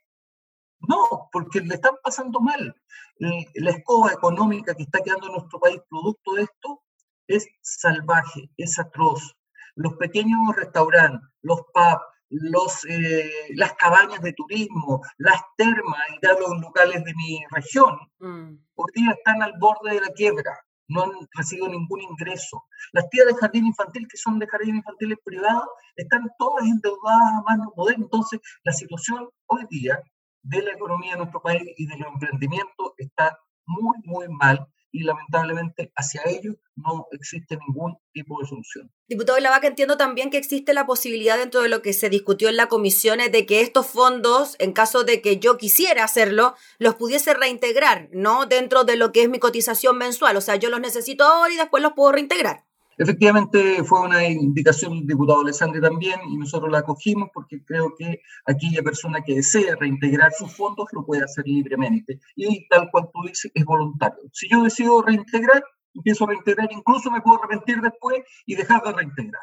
No, 0.81 1.29
porque 1.33 1.61
le 1.61 1.75
están 1.75 1.95
pasando 2.05 2.39
mal. 2.41 2.75
La 3.19 3.71
escoba 3.71 4.13
económica 4.13 4.75
que 4.75 4.85
está 4.85 5.01
quedando 5.01 5.27
en 5.27 5.33
nuestro 5.33 5.59
país 5.59 5.81
producto 5.91 6.35
de 6.35 6.43
esto 6.43 6.83
es 7.27 7.49
salvaje, 7.61 8.49
es 8.57 8.79
atroz. 8.79 9.35
Los 9.75 9.95
pequeños 9.95 10.39
restaurantes, 10.55 11.29
los 11.43 11.61
pubs, 11.75 12.05
los, 12.31 12.85
eh, 12.87 13.31
las 13.55 13.73
cabañas 13.75 14.21
de 14.21 14.33
turismo, 14.33 15.03
las 15.17 15.41
termas 15.57 16.01
y 16.11 16.27
los 16.27 16.61
locales 16.61 17.05
de 17.05 17.15
mi 17.15 17.41
región, 17.51 17.99
mm. 18.19 18.59
hoy 18.75 18.91
día 18.95 19.13
están 19.13 19.43
al 19.43 19.55
borde 19.59 19.95
de 19.95 20.01
la 20.01 20.13
quiebra. 20.13 20.59
no 20.91 21.03
han 21.03 21.11
recibido 21.35 21.69
ningún 21.69 22.01
ingreso. 22.01 22.65
Las 22.93 23.09
tías 23.11 23.27
de 23.27 23.35
jardín 23.35 23.67
infantil, 23.67 24.09
que 24.09 24.17
son 24.17 24.39
de 24.39 24.47
jardín 24.47 24.77
infantil 24.77 25.19
privado, 25.23 25.71
están 25.97 26.31
todas 26.39 26.65
endeudadas 26.65 27.33
a 27.35 27.43
mano 27.43 27.73
poder. 27.75 27.97
Entonces, 27.97 28.41
la 28.65 28.73
situación 28.73 29.29
hoy 29.47 29.67
día 29.69 30.03
de 30.43 30.63
la 30.63 30.73
economía 30.73 31.13
de 31.13 31.19
nuestro 31.19 31.43
país 31.43 31.63
y 31.77 31.87
de 31.87 31.99
los 31.99 32.09
emprendimientos 32.15 32.93
está 32.97 33.39
muy, 33.67 33.99
muy 34.05 34.29
mal 34.29 34.67
y 34.91 35.05
lamentablemente 35.05 35.93
hacia 35.97 36.23
ellos 36.27 36.57
no 36.77 37.07
existe 37.11 37.59
ningún 37.67 37.97
tipo 38.13 38.41
de 38.41 38.47
solución. 38.47 38.91
Diputado 39.09 39.37
de 39.37 39.43
la 39.43 39.51
Vaca, 39.51 39.67
entiendo 39.67 39.97
también 39.97 40.31
que 40.31 40.39
existe 40.39 40.73
la 40.75 40.87
posibilidad 40.87 41.39
dentro 41.39 41.63
de 41.63 41.69
lo 41.69 41.83
que 41.83 41.93
se 41.93 42.09
discutió 42.09 42.49
en 42.49 42.57
la 42.57 42.69
comisión 42.69 43.19
de 43.19 43.47
que 43.47 43.61
estos 43.61 43.87
fondos, 43.87 44.57
en 44.59 44.73
caso 44.73 45.05
de 45.05 45.21
que 45.21 45.39
yo 45.39 45.57
quisiera 45.57 46.05
hacerlo, 46.05 46.55
los 46.79 46.95
pudiese 46.95 47.35
reintegrar, 47.35 48.09
¿no? 48.13 48.47
Dentro 48.47 48.85
de 48.85 48.97
lo 48.97 49.13
que 49.13 49.23
es 49.23 49.29
mi 49.29 49.39
cotización 49.39 49.99
mensual. 49.99 50.37
O 50.37 50.41
sea, 50.41 50.57
yo 50.57 50.71
los 50.71 50.81
necesito 50.81 51.25
ahora 51.25 51.53
y 51.53 51.57
después 51.57 51.83
los 51.83 51.93
puedo 51.95 52.13
reintegrar. 52.13 52.68
Efectivamente, 52.99 53.85
fue 53.85 54.01
una 54.01 54.27
indicación 54.27 54.99
del 54.99 55.07
diputado 55.07 55.43
Alessandri 55.43 55.81
también 55.81 56.21
y 56.29 56.37
nosotros 56.37 56.71
la 56.71 56.79
acogimos 56.79 57.31
porque 57.33 57.65
creo 57.65 57.95
que 57.97 58.21
aquella 58.45 58.83
persona 58.83 59.21
que 59.25 59.37
desee 59.37 59.77
reintegrar 59.77 60.33
sus 60.33 60.53
fondos 60.53 60.89
lo 60.93 61.07
puede 61.07 61.23
hacer 61.23 61.47
libremente. 61.47 62.19
Y 62.35 62.67
tal 62.69 62.91
cual 62.91 63.09
tú 63.15 63.23
dices, 63.29 63.53
es 63.55 63.65
voluntario. 63.65 64.19
Si 64.33 64.49
yo 64.51 64.65
decido 64.65 65.01
reintegrar, 65.03 65.63
empiezo 65.95 66.25
a 66.25 66.29
reintegrar, 66.29 66.69
incluso 66.73 67.11
me 67.11 67.21
puedo 67.21 67.39
arrepentir 67.39 67.81
después 67.81 68.23
y 68.47 68.57
dejar 68.57 68.83
de 68.83 68.93
reintegrar 68.93 69.43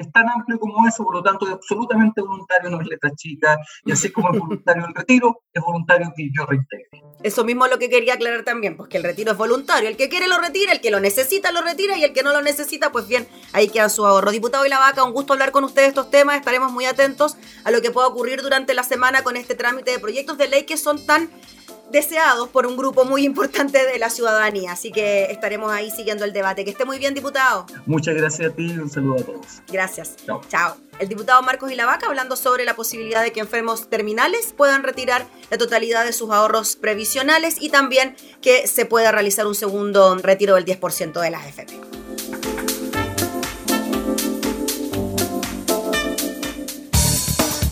es 0.00 0.12
tan 0.12 0.28
amplio 0.28 0.58
como 0.58 0.86
eso, 0.86 1.04
por 1.04 1.16
lo 1.16 1.22
tanto 1.22 1.46
es 1.46 1.52
absolutamente 1.52 2.20
voluntario, 2.20 2.70
no 2.70 2.80
es 2.80 2.86
letra 2.86 3.10
chica, 3.16 3.58
y 3.84 3.92
así 3.92 4.10
como 4.10 4.32
es 4.32 4.38
voluntario 4.38 4.86
el 4.86 4.94
retiro, 4.94 5.42
es 5.52 5.62
voluntario 5.62 6.12
que 6.16 6.28
yo 6.36 6.46
reintegre. 6.46 7.02
Eso 7.22 7.44
mismo 7.44 7.64
es 7.64 7.72
lo 7.72 7.78
que 7.78 7.90
quería 7.90 8.14
aclarar 8.14 8.44
también, 8.44 8.76
pues 8.76 8.88
que 8.88 8.96
el 8.96 9.02
retiro 9.02 9.32
es 9.32 9.38
voluntario, 9.38 9.88
el 9.88 9.96
que 9.96 10.08
quiere 10.08 10.28
lo 10.28 10.38
retira, 10.38 10.72
el 10.72 10.80
que 10.80 10.90
lo 10.90 11.00
necesita 11.00 11.50
lo 11.50 11.62
retira 11.62 11.96
y 11.96 12.04
el 12.04 12.12
que 12.12 12.22
no 12.22 12.32
lo 12.32 12.42
necesita, 12.42 12.92
pues 12.92 13.08
bien, 13.08 13.26
ahí 13.52 13.68
queda 13.68 13.88
su 13.88 14.06
ahorro. 14.06 14.30
Diputado 14.30 14.64
y 14.64 14.68
la 14.68 14.78
vaca, 14.78 15.02
un 15.02 15.12
gusto 15.12 15.32
hablar 15.32 15.50
con 15.50 15.64
ustedes 15.64 15.88
estos 15.88 16.10
temas, 16.10 16.36
estaremos 16.36 16.70
muy 16.70 16.84
atentos 16.84 17.36
a 17.64 17.70
lo 17.70 17.82
que 17.82 17.90
pueda 17.90 18.06
ocurrir 18.06 18.42
durante 18.42 18.74
la 18.74 18.84
semana 18.84 19.22
con 19.22 19.36
este 19.36 19.54
trámite 19.54 19.90
de 19.90 19.98
proyectos 19.98 20.38
de 20.38 20.48
ley 20.48 20.64
que 20.64 20.76
son 20.76 21.04
tan 21.04 21.28
deseados 21.90 22.48
por 22.48 22.66
un 22.66 22.76
grupo 22.76 23.04
muy 23.04 23.24
importante 23.24 23.84
de 23.86 23.98
la 23.98 24.10
ciudadanía. 24.10 24.72
Así 24.72 24.90
que 24.90 25.24
estaremos 25.30 25.72
ahí 25.72 25.90
siguiendo 25.90 26.24
el 26.24 26.32
debate. 26.32 26.64
Que 26.64 26.70
esté 26.70 26.84
muy 26.84 26.98
bien, 26.98 27.14
diputado. 27.14 27.66
Muchas 27.86 28.14
gracias 28.14 28.50
a 28.50 28.54
ti 28.54 28.72
y 28.72 28.78
un 28.78 28.90
saludo 28.90 29.20
a 29.20 29.24
todos. 29.24 29.46
Gracias. 29.68 30.16
Chao. 30.26 30.40
Chao. 30.48 30.76
El 30.98 31.08
diputado 31.08 31.40
Marcos 31.42 31.70
Ilavaca 31.70 32.06
hablando 32.06 32.34
sobre 32.34 32.64
la 32.64 32.74
posibilidad 32.74 33.22
de 33.22 33.32
que 33.32 33.40
enfermos 33.40 33.88
terminales 33.88 34.52
puedan 34.56 34.82
retirar 34.82 35.26
la 35.50 35.58
totalidad 35.58 36.04
de 36.04 36.12
sus 36.12 36.30
ahorros 36.30 36.76
previsionales 36.76 37.56
y 37.60 37.70
también 37.70 38.16
que 38.42 38.66
se 38.66 38.84
pueda 38.84 39.12
realizar 39.12 39.46
un 39.46 39.54
segundo 39.54 40.16
retiro 40.16 40.56
del 40.56 40.64
10% 40.64 41.20
de 41.20 41.30
las 41.30 41.46
AFP. 41.46 41.80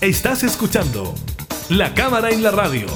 Estás 0.02 0.44
escuchando 0.44 1.14
La 1.68 1.94
Cámara 1.94 2.30
en 2.30 2.42
la 2.42 2.52
Radio 2.52 2.86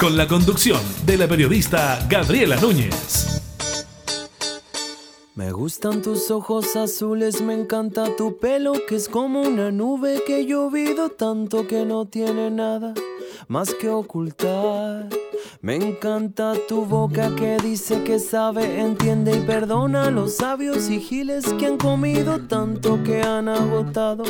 con 0.00 0.16
la 0.16 0.26
conducción 0.26 0.80
de 1.04 1.16
la 1.16 1.28
periodista 1.28 2.04
Gabriela 2.08 2.56
Núñez. 2.56 3.42
Me 5.34 5.52
gustan 5.52 6.02
tus 6.02 6.30
ojos 6.30 6.76
azules, 6.76 7.40
me 7.40 7.54
encanta 7.54 8.14
tu 8.16 8.38
pelo 8.38 8.72
que 8.88 8.96
es 8.96 9.08
como 9.08 9.42
una 9.42 9.70
nube 9.70 10.22
que 10.26 10.46
llovido 10.46 11.10
tanto 11.10 11.66
que 11.66 11.84
no 11.84 12.06
tiene 12.06 12.50
nada 12.50 12.94
más 13.48 13.74
que 13.74 13.88
ocultar. 13.88 15.08
Me 15.60 15.76
encanta 15.76 16.54
tu 16.68 16.84
boca 16.84 17.34
que 17.36 17.56
dice 17.58 18.02
que 18.02 18.18
sabe, 18.18 18.80
entiende 18.80 19.36
y 19.36 19.40
perdona 19.40 20.04
a 20.04 20.10
los 20.10 20.36
sabios 20.36 20.88
y 20.90 21.00
giles 21.00 21.44
que 21.58 21.66
han 21.66 21.76
comido 21.76 22.38
tanto 22.40 23.02
que 23.02 23.22
han 23.22 23.48
agotado 23.48 24.24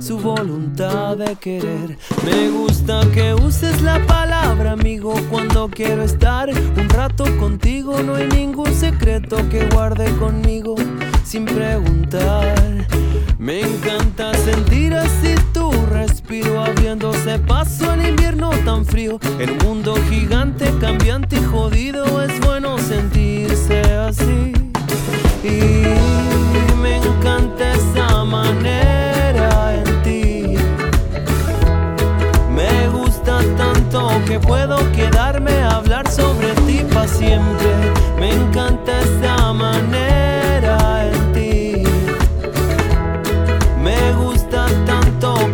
su 0.00 0.18
voluntad 0.18 1.16
de 1.16 1.36
querer. 1.36 1.98
Me 2.24 2.50
gusta 2.50 3.00
que 3.12 3.34
uses 3.34 3.82
la 3.82 4.04
palabra 4.06 4.72
amigo 4.72 5.14
cuando 5.30 5.68
quiero 5.68 6.02
estar 6.02 6.48
un 6.50 6.88
rato 6.88 7.24
contigo. 7.38 8.02
No 8.02 8.14
hay 8.14 8.28
ningún 8.28 8.72
secreto 8.74 9.36
que 9.50 9.66
guarde 9.66 10.10
conmigo 10.16 10.74
sin 11.24 11.44
preguntar. 11.44 12.86
Me 13.38 13.60
encanta 13.60 14.34
sentir 14.34 14.94
así 14.94 15.34
respiro 16.28 16.62
abriéndose 16.62 17.38
paso 17.38 17.90
el 17.94 18.06
invierno 18.06 18.50
tan 18.64 18.84
frío. 18.84 19.18
Un 19.40 19.66
mundo 19.66 19.94
gigante, 20.10 20.70
cambiante 20.78 21.36
y 21.36 21.44
jodido 21.44 22.22
es 22.22 22.38
bueno 22.40 22.76
sentirse 22.78 23.80
así. 23.94 24.52
Y 25.42 26.76
me 26.82 26.96
encanta 26.96 27.72
esa 27.72 28.24
manera 28.24 29.74
en 29.74 30.02
ti. 30.02 30.56
Me 32.54 32.88
gusta 32.88 33.40
tanto 33.56 34.10
que 34.26 34.38
puedo 34.38 34.76
quedarme 34.92 35.52
a 35.62 35.76
hablar 35.76 36.10
sobre 36.10 36.52
ti 36.66 36.84
para 36.92 37.08
siempre. 37.08 37.70
Me 38.20 38.34
encanta 38.34 39.00
esa 39.00 39.52
manera 39.54 40.17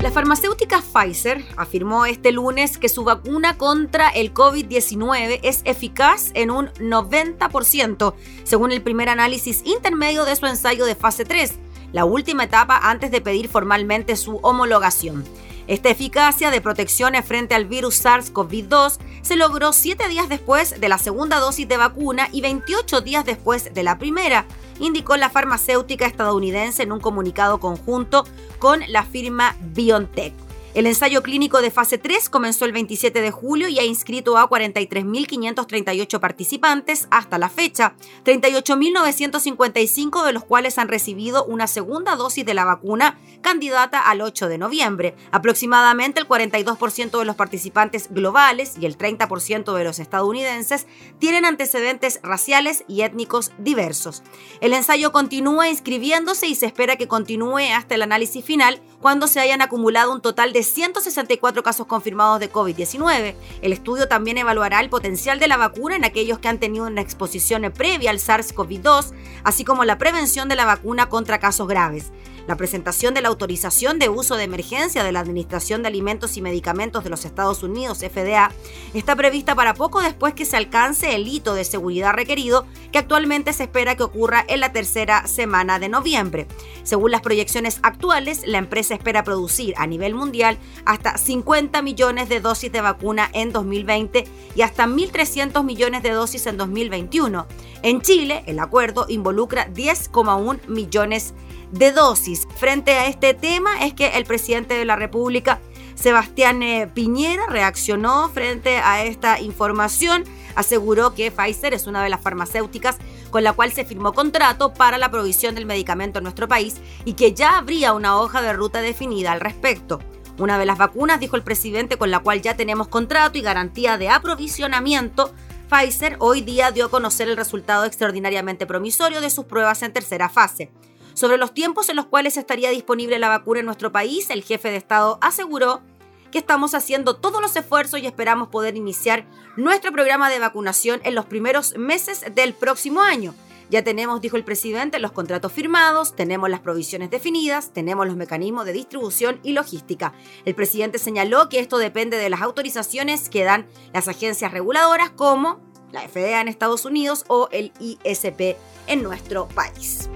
La 0.00 0.10
farmacéutica 0.10 0.80
Pfizer 0.80 1.44
afirmó 1.58 2.06
este 2.06 2.32
lunes 2.32 2.78
que 2.78 2.88
su 2.88 3.04
vacuna 3.04 3.58
contra 3.58 4.08
el 4.08 4.32
COVID-19 4.32 5.40
es 5.42 5.60
eficaz 5.66 6.30
en 6.32 6.50
un 6.50 6.68
90%, 6.68 8.14
según 8.44 8.72
el 8.72 8.80
primer 8.80 9.10
análisis 9.10 9.60
intermedio 9.66 10.24
de 10.24 10.36
su 10.36 10.46
ensayo 10.46 10.86
de 10.86 10.94
fase 10.94 11.26
3, 11.26 11.52
la 11.92 12.06
última 12.06 12.44
etapa 12.44 12.80
antes 12.82 13.10
de 13.10 13.20
pedir 13.20 13.48
formalmente 13.48 14.16
su 14.16 14.36
homologación. 14.36 15.22
Esta 15.70 15.88
eficacia 15.88 16.50
de 16.50 16.60
protección 16.60 17.14
frente 17.22 17.54
al 17.54 17.64
virus 17.64 18.04
SARS-CoV-2 18.04 18.98
se 19.22 19.36
logró 19.36 19.72
siete 19.72 20.08
días 20.08 20.28
después 20.28 20.80
de 20.80 20.88
la 20.88 20.98
segunda 20.98 21.38
dosis 21.38 21.68
de 21.68 21.76
vacuna 21.76 22.28
y 22.32 22.40
28 22.40 23.02
días 23.02 23.24
después 23.24 23.72
de 23.72 23.84
la 23.84 23.96
primera, 23.96 24.46
indicó 24.80 25.16
la 25.16 25.30
farmacéutica 25.30 26.06
estadounidense 26.06 26.82
en 26.82 26.90
un 26.90 26.98
comunicado 26.98 27.60
conjunto 27.60 28.26
con 28.58 28.80
la 28.88 29.04
firma 29.04 29.54
BioNTech. 29.60 30.49
El 30.72 30.86
ensayo 30.86 31.24
clínico 31.24 31.62
de 31.62 31.72
fase 31.72 31.98
3 31.98 32.30
comenzó 32.30 32.64
el 32.64 32.70
27 32.70 33.20
de 33.20 33.32
julio 33.32 33.66
y 33.66 33.80
ha 33.80 33.84
inscrito 33.84 34.38
a 34.38 34.48
43.538 34.48 36.20
participantes 36.20 37.08
hasta 37.10 37.38
la 37.38 37.48
fecha, 37.48 37.94
38.955 38.24 40.24
de 40.24 40.32
los 40.32 40.44
cuales 40.44 40.78
han 40.78 40.86
recibido 40.86 41.44
una 41.44 41.66
segunda 41.66 42.14
dosis 42.14 42.46
de 42.46 42.54
la 42.54 42.64
vacuna 42.64 43.18
candidata 43.40 43.98
al 43.98 44.20
8 44.20 44.46
de 44.46 44.58
noviembre. 44.58 45.16
Aproximadamente 45.32 46.20
el 46.20 46.28
42% 46.28 47.18
de 47.18 47.24
los 47.24 47.34
participantes 47.34 48.06
globales 48.08 48.74
y 48.80 48.86
el 48.86 48.96
30% 48.96 49.74
de 49.74 49.84
los 49.84 49.98
estadounidenses 49.98 50.86
tienen 51.18 51.46
antecedentes 51.46 52.20
raciales 52.22 52.84
y 52.86 53.02
étnicos 53.02 53.50
diversos. 53.58 54.22
El 54.60 54.74
ensayo 54.74 55.10
continúa 55.10 55.68
inscribiéndose 55.68 56.46
y 56.46 56.54
se 56.54 56.66
espera 56.66 56.94
que 56.94 57.08
continúe 57.08 57.72
hasta 57.74 57.96
el 57.96 58.02
análisis 58.02 58.44
final 58.44 58.80
cuando 59.00 59.26
se 59.26 59.40
hayan 59.40 59.62
acumulado 59.62 60.12
un 60.12 60.20
total 60.20 60.52
de 60.52 60.62
164 60.62 61.62
casos 61.62 61.86
confirmados 61.86 62.40
de 62.40 62.52
COVID-19. 62.52 63.34
El 63.62 63.72
estudio 63.72 64.08
también 64.08 64.38
evaluará 64.38 64.80
el 64.80 64.90
potencial 64.90 65.38
de 65.38 65.48
la 65.48 65.56
vacuna 65.56 65.96
en 65.96 66.04
aquellos 66.04 66.38
que 66.38 66.48
han 66.48 66.60
tenido 66.60 66.86
una 66.86 67.00
exposición 67.00 67.70
previa 67.74 68.10
al 68.10 68.18
SARS-CoV-2, 68.18 69.12
así 69.44 69.64
como 69.64 69.84
la 69.84 69.98
prevención 69.98 70.48
de 70.48 70.56
la 70.56 70.66
vacuna 70.66 71.08
contra 71.08 71.40
casos 71.40 71.66
graves. 71.66 72.12
La 72.50 72.56
presentación 72.56 73.14
de 73.14 73.20
la 73.20 73.28
autorización 73.28 74.00
de 74.00 74.08
uso 74.08 74.34
de 74.34 74.42
emergencia 74.42 75.04
de 75.04 75.12
la 75.12 75.20
Administración 75.20 75.82
de 75.82 75.88
Alimentos 75.88 76.36
y 76.36 76.42
Medicamentos 76.42 77.04
de 77.04 77.10
los 77.10 77.24
Estados 77.24 77.62
Unidos, 77.62 77.98
FDA, 77.98 78.50
está 78.92 79.14
prevista 79.14 79.54
para 79.54 79.74
poco 79.74 80.00
después 80.00 80.34
que 80.34 80.44
se 80.44 80.56
alcance 80.56 81.14
el 81.14 81.28
hito 81.28 81.54
de 81.54 81.62
seguridad 81.62 82.12
requerido, 82.12 82.66
que 82.90 82.98
actualmente 82.98 83.52
se 83.52 83.62
espera 83.62 83.94
que 83.94 84.02
ocurra 84.02 84.44
en 84.48 84.58
la 84.58 84.72
tercera 84.72 85.28
semana 85.28 85.78
de 85.78 85.88
noviembre. 85.88 86.48
Según 86.82 87.12
las 87.12 87.20
proyecciones 87.20 87.78
actuales, 87.84 88.42
la 88.44 88.58
empresa 88.58 88.94
espera 88.94 89.22
producir 89.22 89.74
a 89.76 89.86
nivel 89.86 90.16
mundial 90.16 90.58
hasta 90.86 91.18
50 91.18 91.82
millones 91.82 92.28
de 92.28 92.40
dosis 92.40 92.72
de 92.72 92.80
vacuna 92.80 93.30
en 93.32 93.52
2020 93.52 94.24
y 94.56 94.62
hasta 94.62 94.88
1.300 94.88 95.62
millones 95.62 96.02
de 96.02 96.10
dosis 96.10 96.46
en 96.46 96.56
2021. 96.56 97.46
En 97.82 98.00
Chile, 98.00 98.42
el 98.46 98.58
acuerdo 98.58 99.06
involucra 99.08 99.68
10,1 99.72 100.66
millones 100.66 101.32
de 101.32 101.49
dosis. 101.72 102.46
Frente 102.56 102.92
a 102.92 103.06
este 103.06 103.34
tema 103.34 103.84
es 103.84 103.94
que 103.94 104.08
el 104.08 104.24
presidente 104.24 104.74
de 104.74 104.84
la 104.84 104.96
República, 104.96 105.60
Sebastián 105.94 106.62
eh, 106.62 106.88
Piñera, 106.92 107.46
reaccionó 107.48 108.28
frente 108.30 108.78
a 108.78 109.04
esta 109.04 109.40
información. 109.40 110.24
Aseguró 110.54 111.14
que 111.14 111.30
Pfizer 111.30 111.74
es 111.74 111.86
una 111.86 112.02
de 112.02 112.08
las 112.08 112.20
farmacéuticas 112.20 112.96
con 113.30 113.44
la 113.44 113.52
cual 113.52 113.72
se 113.72 113.84
firmó 113.84 114.12
contrato 114.12 114.74
para 114.74 114.98
la 114.98 115.10
provisión 115.10 115.54
del 115.54 115.66
medicamento 115.66 116.18
en 116.18 116.24
nuestro 116.24 116.48
país 116.48 116.76
y 117.04 117.14
que 117.14 117.32
ya 117.32 117.58
habría 117.58 117.92
una 117.92 118.18
hoja 118.18 118.42
de 118.42 118.52
ruta 118.52 118.80
definida 118.80 119.32
al 119.32 119.40
respecto. 119.40 120.00
Una 120.38 120.58
de 120.58 120.66
las 120.66 120.78
vacunas, 120.78 121.20
dijo 121.20 121.36
el 121.36 121.42
presidente, 121.42 121.98
con 121.98 122.10
la 122.10 122.20
cual 122.20 122.40
ya 122.40 122.56
tenemos 122.56 122.88
contrato 122.88 123.36
y 123.36 123.42
garantía 123.42 123.98
de 123.98 124.08
aprovisionamiento, 124.08 125.32
Pfizer 125.68 126.16
hoy 126.18 126.40
día 126.40 126.72
dio 126.72 126.86
a 126.86 126.90
conocer 126.90 127.28
el 127.28 127.36
resultado 127.36 127.84
extraordinariamente 127.84 128.66
promisorio 128.66 129.20
de 129.20 129.30
sus 129.30 129.44
pruebas 129.44 129.82
en 129.82 129.92
tercera 129.92 130.28
fase. 130.28 130.72
Sobre 131.14 131.36
los 131.36 131.54
tiempos 131.54 131.88
en 131.88 131.96
los 131.96 132.06
cuales 132.06 132.36
estaría 132.36 132.70
disponible 132.70 133.18
la 133.18 133.28
vacuna 133.28 133.60
en 133.60 133.66
nuestro 133.66 133.92
país, 133.92 134.30
el 134.30 134.42
jefe 134.42 134.70
de 134.70 134.76
Estado 134.76 135.18
aseguró 135.20 135.82
que 136.30 136.38
estamos 136.38 136.74
haciendo 136.74 137.16
todos 137.16 137.40
los 137.40 137.56
esfuerzos 137.56 138.00
y 138.00 138.06
esperamos 138.06 138.48
poder 138.48 138.76
iniciar 138.76 139.24
nuestro 139.56 139.92
programa 139.92 140.30
de 140.30 140.38
vacunación 140.38 141.00
en 141.04 141.14
los 141.14 141.26
primeros 141.26 141.76
meses 141.76 142.24
del 142.34 142.54
próximo 142.54 143.02
año. 143.02 143.34
Ya 143.70 143.84
tenemos, 143.84 144.20
dijo 144.20 144.36
el 144.36 144.44
presidente, 144.44 144.98
los 144.98 145.12
contratos 145.12 145.52
firmados, 145.52 146.16
tenemos 146.16 146.50
las 146.50 146.58
provisiones 146.58 147.08
definidas, 147.08 147.72
tenemos 147.72 148.04
los 148.04 148.16
mecanismos 148.16 148.64
de 148.64 148.72
distribución 148.72 149.38
y 149.44 149.52
logística. 149.52 150.12
El 150.44 150.56
presidente 150.56 150.98
señaló 150.98 151.48
que 151.48 151.60
esto 151.60 151.78
depende 151.78 152.16
de 152.16 152.30
las 152.30 152.42
autorizaciones 152.42 153.28
que 153.28 153.44
dan 153.44 153.68
las 153.92 154.08
agencias 154.08 154.50
reguladoras 154.50 155.10
como 155.10 155.60
la 155.92 156.00
FDA 156.00 156.40
en 156.40 156.48
Estados 156.48 156.84
Unidos 156.84 157.24
o 157.28 157.48
el 157.52 157.72
ISP 157.78 158.56
en 158.88 159.04
nuestro 159.04 159.46
país. 159.48 160.10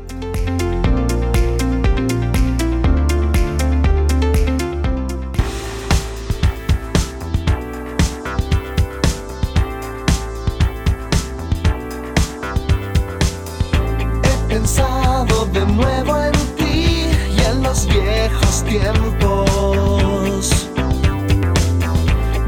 De 15.55 15.65
nuevo 15.67 16.19
en 16.19 16.33
ti 16.57 17.07
y 17.37 17.41
en 17.49 17.63
los 17.63 17.87
viejos 17.87 18.65
tiempos. 18.65 20.67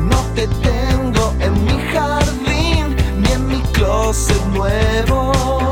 No 0.00 0.16
te 0.34 0.48
tengo 0.48 1.32
en 1.38 1.64
mi 1.64 1.78
jardín 1.92 2.96
ni 3.16 3.30
en 3.30 3.46
mi 3.46 3.60
closet 3.72 4.44
nuevo. 4.46 5.65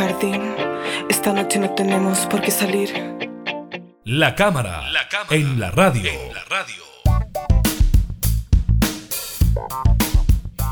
Jardín. 0.00 0.42
Esta 1.10 1.30
noche 1.34 1.58
no 1.58 1.74
tenemos 1.74 2.20
por 2.20 2.40
qué 2.40 2.50
salir. 2.50 2.90
La 4.04 4.34
cámara, 4.34 4.82
en 5.28 5.60
la 5.60 5.70
radio. 5.70 6.10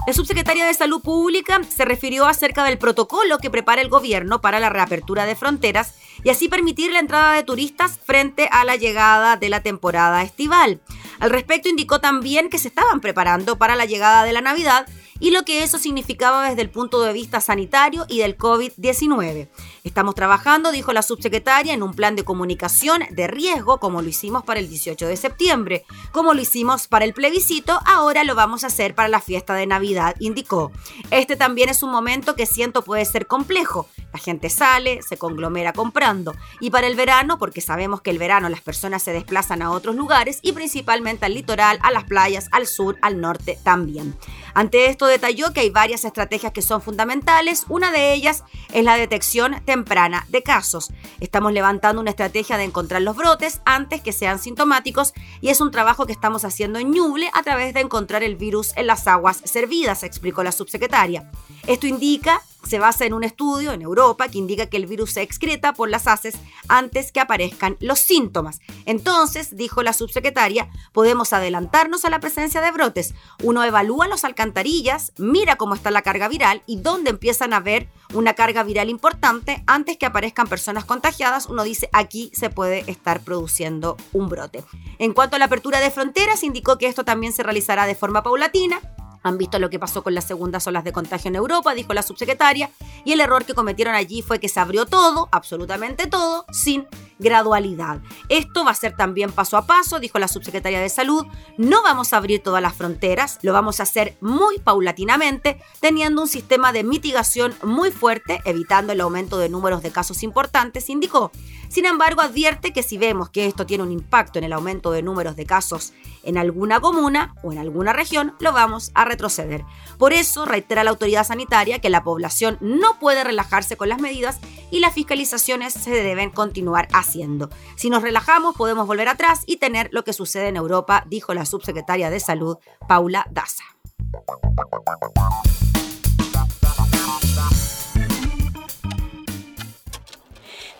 La 0.06 0.14
subsecretaria 0.14 0.64
de 0.66 0.72
Salud 0.72 1.02
Pública 1.02 1.60
se 1.68 1.84
refirió 1.84 2.26
acerca 2.26 2.64
del 2.64 2.78
protocolo 2.78 3.36
que 3.36 3.50
prepara 3.50 3.82
el 3.82 3.90
gobierno 3.90 4.40
para 4.40 4.60
la 4.60 4.70
reapertura 4.70 5.26
de 5.26 5.36
fronteras 5.36 5.94
y 6.24 6.30
así 6.30 6.48
permitir 6.48 6.90
la 6.90 7.00
entrada 7.00 7.34
de 7.34 7.42
turistas 7.42 8.00
frente 8.02 8.48
a 8.50 8.64
la 8.64 8.76
llegada 8.76 9.36
de 9.36 9.50
la 9.50 9.60
temporada 9.60 10.22
estival. 10.22 10.80
Al 11.20 11.28
respecto 11.28 11.68
indicó 11.68 12.00
también 12.00 12.48
que 12.48 12.58
se 12.58 12.68
estaban 12.68 13.00
preparando 13.00 13.58
para 13.58 13.76
la 13.76 13.84
llegada 13.84 14.24
de 14.24 14.32
la 14.32 14.40
Navidad 14.40 14.86
y 15.20 15.30
lo 15.30 15.44
que 15.44 15.62
eso 15.62 15.78
significaba 15.78 16.48
desde 16.48 16.62
el 16.62 16.70
punto 16.70 17.02
de 17.02 17.12
vista 17.12 17.40
sanitario 17.40 18.06
y 18.08 18.18
del 18.18 18.36
COVID-19. 18.36 19.48
Estamos 19.84 20.14
trabajando, 20.14 20.72
dijo 20.72 20.92
la 20.92 21.02
subsecretaria, 21.02 21.72
en 21.72 21.82
un 21.82 21.94
plan 21.94 22.16
de 22.16 22.24
comunicación 22.24 23.02
de 23.10 23.26
riesgo, 23.26 23.78
como 23.78 24.02
lo 24.02 24.08
hicimos 24.08 24.44
para 24.44 24.60
el 24.60 24.68
18 24.68 25.06
de 25.06 25.16
septiembre, 25.16 25.84
como 26.12 26.34
lo 26.34 26.40
hicimos 26.40 26.88
para 26.88 27.04
el 27.04 27.14
plebiscito, 27.14 27.80
ahora 27.86 28.24
lo 28.24 28.34
vamos 28.34 28.64
a 28.64 28.68
hacer 28.68 28.94
para 28.94 29.08
la 29.08 29.20
fiesta 29.20 29.54
de 29.54 29.66
Navidad, 29.66 30.14
indicó. 30.20 30.72
Este 31.10 31.36
también 31.36 31.68
es 31.68 31.82
un 31.82 31.90
momento 31.90 32.36
que 32.36 32.46
siento 32.46 32.82
puede 32.82 33.04
ser 33.04 33.26
complejo. 33.26 33.88
La 34.12 34.18
gente 34.18 34.48
sale, 34.48 35.02
se 35.02 35.18
conglomera 35.18 35.72
comprando. 35.72 36.34
Y 36.60 36.70
para 36.70 36.86
el 36.86 36.96
verano, 36.96 37.38
porque 37.38 37.60
sabemos 37.60 38.00
que 38.00 38.10
el 38.10 38.18
verano 38.18 38.48
las 38.48 38.62
personas 38.62 39.02
se 39.02 39.12
desplazan 39.12 39.62
a 39.62 39.70
otros 39.70 39.96
lugares 39.96 40.38
y 40.42 40.52
principalmente 40.52 41.26
al 41.26 41.34
litoral, 41.34 41.78
a 41.82 41.90
las 41.90 42.04
playas, 42.04 42.48
al 42.52 42.66
sur, 42.66 42.96
al 43.02 43.20
norte 43.20 43.58
también. 43.62 44.16
Ante 44.54 44.86
esto 44.86 45.06
detalló 45.08 45.52
que 45.52 45.60
hay 45.60 45.70
varias 45.70 46.04
estrategias 46.04 46.52
que 46.52 46.62
son 46.62 46.80
fundamentales. 46.80 47.64
Una 47.68 47.90
de 47.90 48.12
ellas 48.12 48.44
es 48.72 48.84
la 48.84 48.96
detección 48.96 49.60
temprana 49.64 50.26
de 50.28 50.42
casos. 50.42 50.92
Estamos 51.20 51.52
levantando 51.52 52.00
una 52.00 52.10
estrategia 52.10 52.56
de 52.56 52.64
encontrar 52.64 53.02
los 53.02 53.16
brotes 53.16 53.60
antes 53.64 54.00
que 54.00 54.12
sean 54.12 54.38
sintomáticos 54.38 55.14
y 55.40 55.48
es 55.48 55.60
un 55.60 55.70
trabajo 55.70 56.06
que 56.06 56.12
estamos 56.12 56.44
haciendo 56.44 56.78
en 56.78 56.92
Ñuble 56.92 57.30
a 57.34 57.42
través 57.42 57.74
de 57.74 57.80
encontrar 57.80 58.22
el 58.22 58.36
virus 58.36 58.72
en 58.76 58.86
las 58.86 59.06
aguas 59.06 59.40
servidas, 59.44 60.02
explicó 60.02 60.42
la 60.42 60.52
subsecretaria. 60.52 61.30
Esto 61.66 61.86
indica 61.86 62.42
se 62.64 62.78
basa 62.78 63.04
en 63.06 63.14
un 63.14 63.24
estudio 63.24 63.72
en 63.72 63.82
Europa 63.82 64.28
que 64.28 64.38
indica 64.38 64.66
que 64.66 64.76
el 64.76 64.86
virus 64.86 65.12
se 65.12 65.22
excreta 65.22 65.72
por 65.72 65.88
las 65.88 66.06
haces 66.06 66.36
antes 66.68 67.12
que 67.12 67.20
aparezcan 67.20 67.76
los 67.80 67.98
síntomas. 67.98 68.60
Entonces, 68.84 69.56
dijo 69.56 69.82
la 69.82 69.92
subsecretaria, 69.92 70.68
podemos 70.92 71.32
adelantarnos 71.32 72.04
a 72.04 72.10
la 72.10 72.20
presencia 72.20 72.60
de 72.60 72.70
brotes. 72.70 73.14
Uno 73.42 73.62
evalúa 73.64 74.08
las 74.08 74.24
alcantarillas, 74.24 75.12
mira 75.18 75.56
cómo 75.56 75.74
está 75.74 75.90
la 75.90 76.02
carga 76.02 76.28
viral 76.28 76.62
y 76.66 76.76
dónde 76.76 77.10
empiezan 77.10 77.52
a 77.52 77.60
ver 77.60 77.88
una 78.14 78.34
carga 78.34 78.62
viral 78.62 78.88
importante 78.88 79.62
antes 79.66 79.96
que 79.96 80.06
aparezcan 80.06 80.46
personas 80.46 80.84
contagiadas. 80.84 81.46
Uno 81.46 81.62
dice, 81.62 81.88
aquí 81.92 82.30
se 82.34 82.50
puede 82.50 82.90
estar 82.90 83.20
produciendo 83.20 83.96
un 84.12 84.28
brote. 84.28 84.64
En 84.98 85.12
cuanto 85.12 85.36
a 85.36 85.38
la 85.38 85.46
apertura 85.46 85.80
de 85.80 85.90
fronteras, 85.90 86.42
indicó 86.42 86.78
que 86.78 86.86
esto 86.86 87.04
también 87.04 87.32
se 87.32 87.42
realizará 87.42 87.86
de 87.86 87.94
forma 87.94 88.22
paulatina 88.22 88.80
han 89.28 89.38
visto 89.38 89.58
lo 89.58 89.70
que 89.70 89.78
pasó 89.78 90.02
con 90.02 90.14
las 90.14 90.26
segundas 90.26 90.66
olas 90.66 90.84
de 90.84 90.92
contagio 90.92 91.28
en 91.28 91.36
Europa, 91.36 91.74
dijo 91.74 91.94
la 91.94 92.02
subsecretaria, 92.02 92.70
y 93.04 93.12
el 93.12 93.20
error 93.20 93.44
que 93.44 93.54
cometieron 93.54 93.94
allí 93.94 94.22
fue 94.22 94.38
que 94.38 94.48
se 94.48 94.60
abrió 94.60 94.86
todo, 94.86 95.28
absolutamente 95.32 96.06
todo, 96.06 96.44
sin 96.50 96.86
gradualidad. 97.18 98.00
Esto 98.28 98.64
va 98.64 98.70
a 98.72 98.74
ser 98.74 98.96
también 98.96 99.32
paso 99.32 99.56
a 99.56 99.66
paso, 99.66 100.00
dijo 100.00 100.18
la 100.18 100.28
subsecretaria 100.28 100.80
de 100.80 100.88
Salud. 100.88 101.26
No 101.56 101.82
vamos 101.82 102.12
a 102.12 102.18
abrir 102.18 102.42
todas 102.42 102.62
las 102.62 102.74
fronteras, 102.74 103.38
lo 103.42 103.52
vamos 103.52 103.80
a 103.80 103.84
hacer 103.84 104.16
muy 104.20 104.58
paulatinamente, 104.58 105.60
teniendo 105.80 106.22
un 106.22 106.28
sistema 106.28 106.72
de 106.72 106.84
mitigación 106.84 107.54
muy 107.62 107.90
fuerte, 107.90 108.40
evitando 108.44 108.92
el 108.92 109.00
aumento 109.00 109.38
de 109.38 109.48
números 109.48 109.82
de 109.82 109.90
casos 109.90 110.22
importantes, 110.22 110.88
indicó. 110.88 111.30
Sin 111.68 111.84
embargo, 111.84 112.22
advierte 112.22 112.72
que 112.72 112.82
si 112.82 112.96
vemos 112.96 113.28
que 113.28 113.46
esto 113.46 113.66
tiene 113.66 113.84
un 113.84 113.92
impacto 113.92 114.38
en 114.38 114.44
el 114.44 114.54
aumento 114.54 114.90
de 114.90 115.02
números 115.02 115.36
de 115.36 115.44
casos 115.44 115.92
en 116.22 116.38
alguna 116.38 116.80
comuna 116.80 117.34
o 117.42 117.52
en 117.52 117.58
alguna 117.58 117.92
región, 117.92 118.34
lo 118.40 118.52
vamos 118.52 118.90
a 118.94 119.04
retroceder. 119.04 119.64
Por 119.98 120.12
eso, 120.12 120.46
reitera 120.46 120.84
la 120.84 120.90
autoridad 120.90 121.26
sanitaria 121.26 121.78
que 121.78 121.90
la 121.90 122.04
población 122.04 122.56
no 122.60 122.98
puede 122.98 123.22
relajarse 123.22 123.76
con 123.76 123.88
las 123.88 124.00
medidas 124.00 124.38
y 124.70 124.80
las 124.80 124.94
fiscalizaciones 124.94 125.74
se 125.74 125.90
deben 125.90 126.30
continuar 126.30 126.88
haciendo. 127.08 127.48
Si 127.76 127.90
nos 127.90 128.02
relajamos, 128.02 128.54
podemos 128.54 128.86
volver 128.86 129.08
atrás 129.08 129.42
y 129.46 129.56
tener 129.56 129.88
lo 129.92 130.04
que 130.04 130.12
sucede 130.12 130.48
en 130.48 130.56
Europa, 130.56 131.04
dijo 131.06 131.32
la 131.34 131.46
subsecretaria 131.46 132.10
de 132.10 132.20
Salud, 132.20 132.58
Paula 132.86 133.26
Daza. 133.30 133.64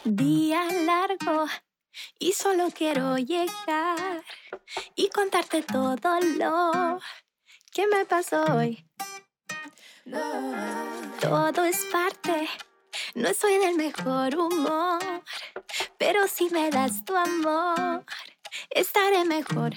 Día 0.05 0.63
largo 0.85 1.47
y 2.19 2.33
solo 2.33 2.69
quiero 2.75 3.19
llegar 3.19 4.23
y 4.95 5.09
contarte 5.09 5.63
todo 5.63 6.21
lo 6.21 6.99
que 7.73 7.87
me 7.87 8.05
pasó 8.05 8.45
hoy. 8.55 8.85
Todo 11.21 11.65
es 11.65 11.85
parte, 11.93 12.49
no 13.15 13.33
soy 13.35 13.59
del 13.59 13.77
mejor 13.77 14.37
humor, 14.37 15.01
pero 15.99 16.27
si 16.29 16.51
me 16.51 16.71
das 16.71 17.05
tu 17.05 17.17
amor, 17.17 18.05
estaré 18.71 19.25
mejor. 19.25 19.75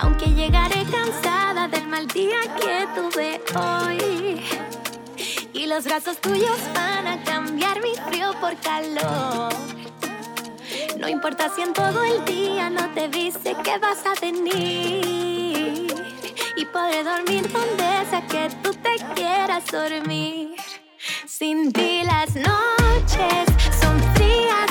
Aunque 0.00 0.26
llegaré 0.26 0.84
cansada 0.90 1.68
del 1.68 1.86
mal 1.86 2.06
día 2.08 2.40
que 2.60 2.86
tuve 2.94 3.40
hoy. 3.54 4.42
Y 5.52 5.66
los 5.66 5.84
brazos 5.84 6.20
tuyos 6.20 6.58
van 6.74 7.06
a 7.06 7.24
cambiar 7.24 7.80
mi 7.80 7.94
frío 7.94 8.32
por 8.40 8.56
calor. 8.58 9.52
No 10.98 11.08
importa 11.08 11.48
si 11.54 11.62
en 11.62 11.72
todo 11.72 12.04
el 12.04 12.24
día 12.24 12.68
no 12.68 12.92
te 12.92 13.08
dice 13.08 13.56
que 13.64 13.78
vas 13.78 14.04
a 14.04 14.14
venir. 14.20 15.94
Y 16.56 16.64
podré 16.66 17.04
dormir 17.04 17.50
donde 17.50 18.06
sea 18.10 18.26
que 18.26 18.48
tú 18.62 18.72
te 18.74 18.96
quieras 19.14 19.64
dormir. 19.66 20.56
Sin 21.38 21.70
ti 21.70 22.02
las 22.02 22.34
noches 22.34 23.44
son 23.78 24.00
frías 24.14 24.65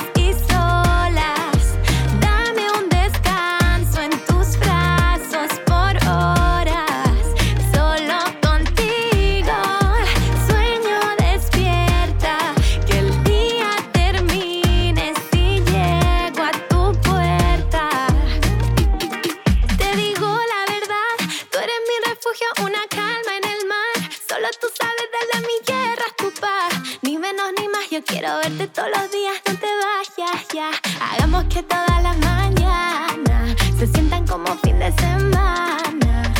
quiero 28.18 28.38
verte 28.38 28.66
todos 28.68 28.88
los 28.96 29.10
días, 29.10 29.34
no 29.46 29.54
te 29.58 29.66
vayas 29.66 30.46
ya. 30.54 30.70
Hagamos 31.04 31.44
que 31.52 31.62
todas 31.62 32.02
las 32.02 32.16
mañanas 32.18 33.56
se 33.78 33.86
sientan 33.86 34.26
como 34.26 34.46
fin 34.58 34.78
de 34.78 34.90
semana. 34.92 36.34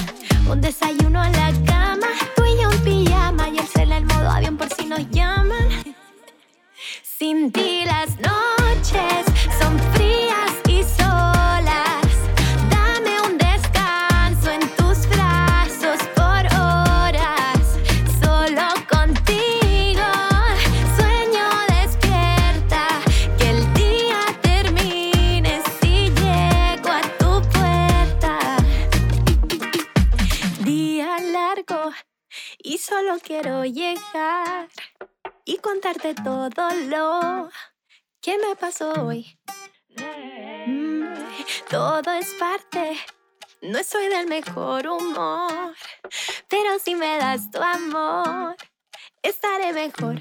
Un 0.48 0.60
desayuno 0.62 1.05
contarte 35.58 36.14
todo 36.14 36.70
lo 36.88 37.50
que 38.20 38.38
me 38.38 38.56
pasó 38.56 38.92
hoy. 39.04 39.38
Mm, 40.66 41.14
todo 41.70 42.12
es 42.12 42.34
parte, 42.34 42.98
no 43.62 43.82
soy 43.82 44.08
del 44.08 44.26
mejor 44.26 44.86
humor, 44.86 45.74
pero 46.48 46.78
si 46.78 46.94
me 46.94 47.18
das 47.18 47.50
tu 47.50 47.60
amor, 47.60 48.56
estaré 49.22 49.72
mejor. 49.72 50.20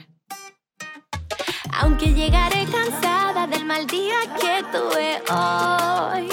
Aunque 1.74 2.14
llegaré 2.14 2.66
cansada 2.66 3.48
del 3.48 3.66
mal 3.66 3.86
día 3.88 4.20
que 4.40 4.64
tuve 4.72 5.22
hoy. 5.32 6.30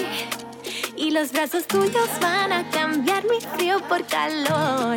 Y 0.97 1.11
los 1.11 1.33
brazos 1.33 1.67
tuyos 1.67 2.09
van 2.21 2.53
a 2.53 2.71
cambiar 2.71 3.25
mi 3.25 3.41
frío 3.41 3.81
por 3.89 4.07
calor. 4.07 4.97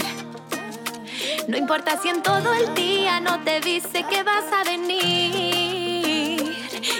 No 1.47 1.57
importa 1.57 1.99
si 2.01 2.09
en 2.09 2.23
todo 2.23 2.53
el 2.53 2.73
día 2.73 3.19
no 3.19 3.39
te 3.43 3.59
dice 3.59 4.03
que 4.09 4.23
vas 4.23 4.45
a 4.51 4.63
venir. 4.63 4.97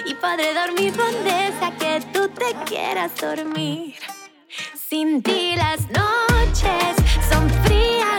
Y 0.06 0.14
podré 0.14 0.54
dormir 0.54 0.94
donde 0.94 1.52
sea 1.58 1.72
que 1.78 2.00
tú 2.12 2.28
te 2.28 2.54
quieras 2.64 3.10
dormir. 3.20 3.96
Sin 4.88 5.20
ti 5.22 5.54
las 5.56 5.80
noches 5.90 6.96
son 7.28 7.50
frías 7.64 8.15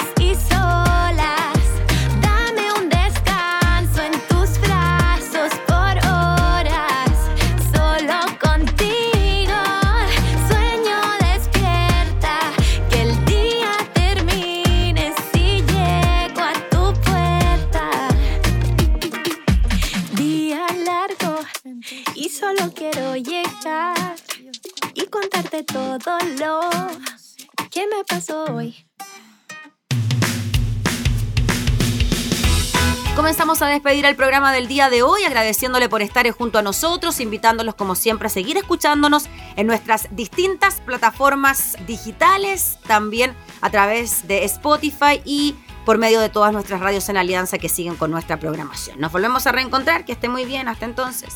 despedir 33.78 34.06
el 34.06 34.16
programa 34.16 34.52
del 34.52 34.68
día 34.68 34.90
de 34.90 35.04
hoy, 35.04 35.24
agradeciéndole 35.24 35.88
por 35.88 36.02
estar 36.02 36.28
junto 36.32 36.58
a 36.58 36.64
nosotros, 36.64 37.20
invitándolos 37.20 37.76
como 37.76 37.94
siempre 37.94 38.26
a 38.26 38.30
seguir 38.30 38.58
escuchándonos 38.58 39.30
en 39.56 39.68
nuestras 39.68 40.08
distintas 40.16 40.82
plataformas 40.82 41.78
digitales, 41.86 42.80
también 42.88 43.36
a 43.62 43.70
través 43.70 44.28
de 44.28 44.46
Spotify 44.46 45.22
y 45.26 45.56
por 45.86 46.00
medio 46.00 46.20
de 46.20 46.30
todas 46.30 46.52
nuestras 46.54 46.82
radios 46.82 47.08
en 47.10 47.18
alianza 47.18 47.60
que 47.60 47.70
siguen 47.70 47.96
con 47.96 48.10
nuestra 48.10 48.40
programación. 48.40 49.00
Nos 49.00 49.12
volvemos 49.12 49.46
a 49.46 49.52
reencontrar, 49.52 50.06
que 50.06 50.14
esté 50.14 50.28
muy 50.28 50.44
bien, 50.44 50.68
hasta 50.68 50.86
entonces. 50.86 51.36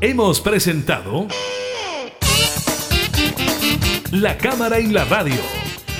Hemos 0.00 0.40
presentado 0.40 1.28
La 4.10 4.36
Cámara 4.38 4.80
y 4.80 4.88
la 4.88 5.04
Radio. 5.04 5.59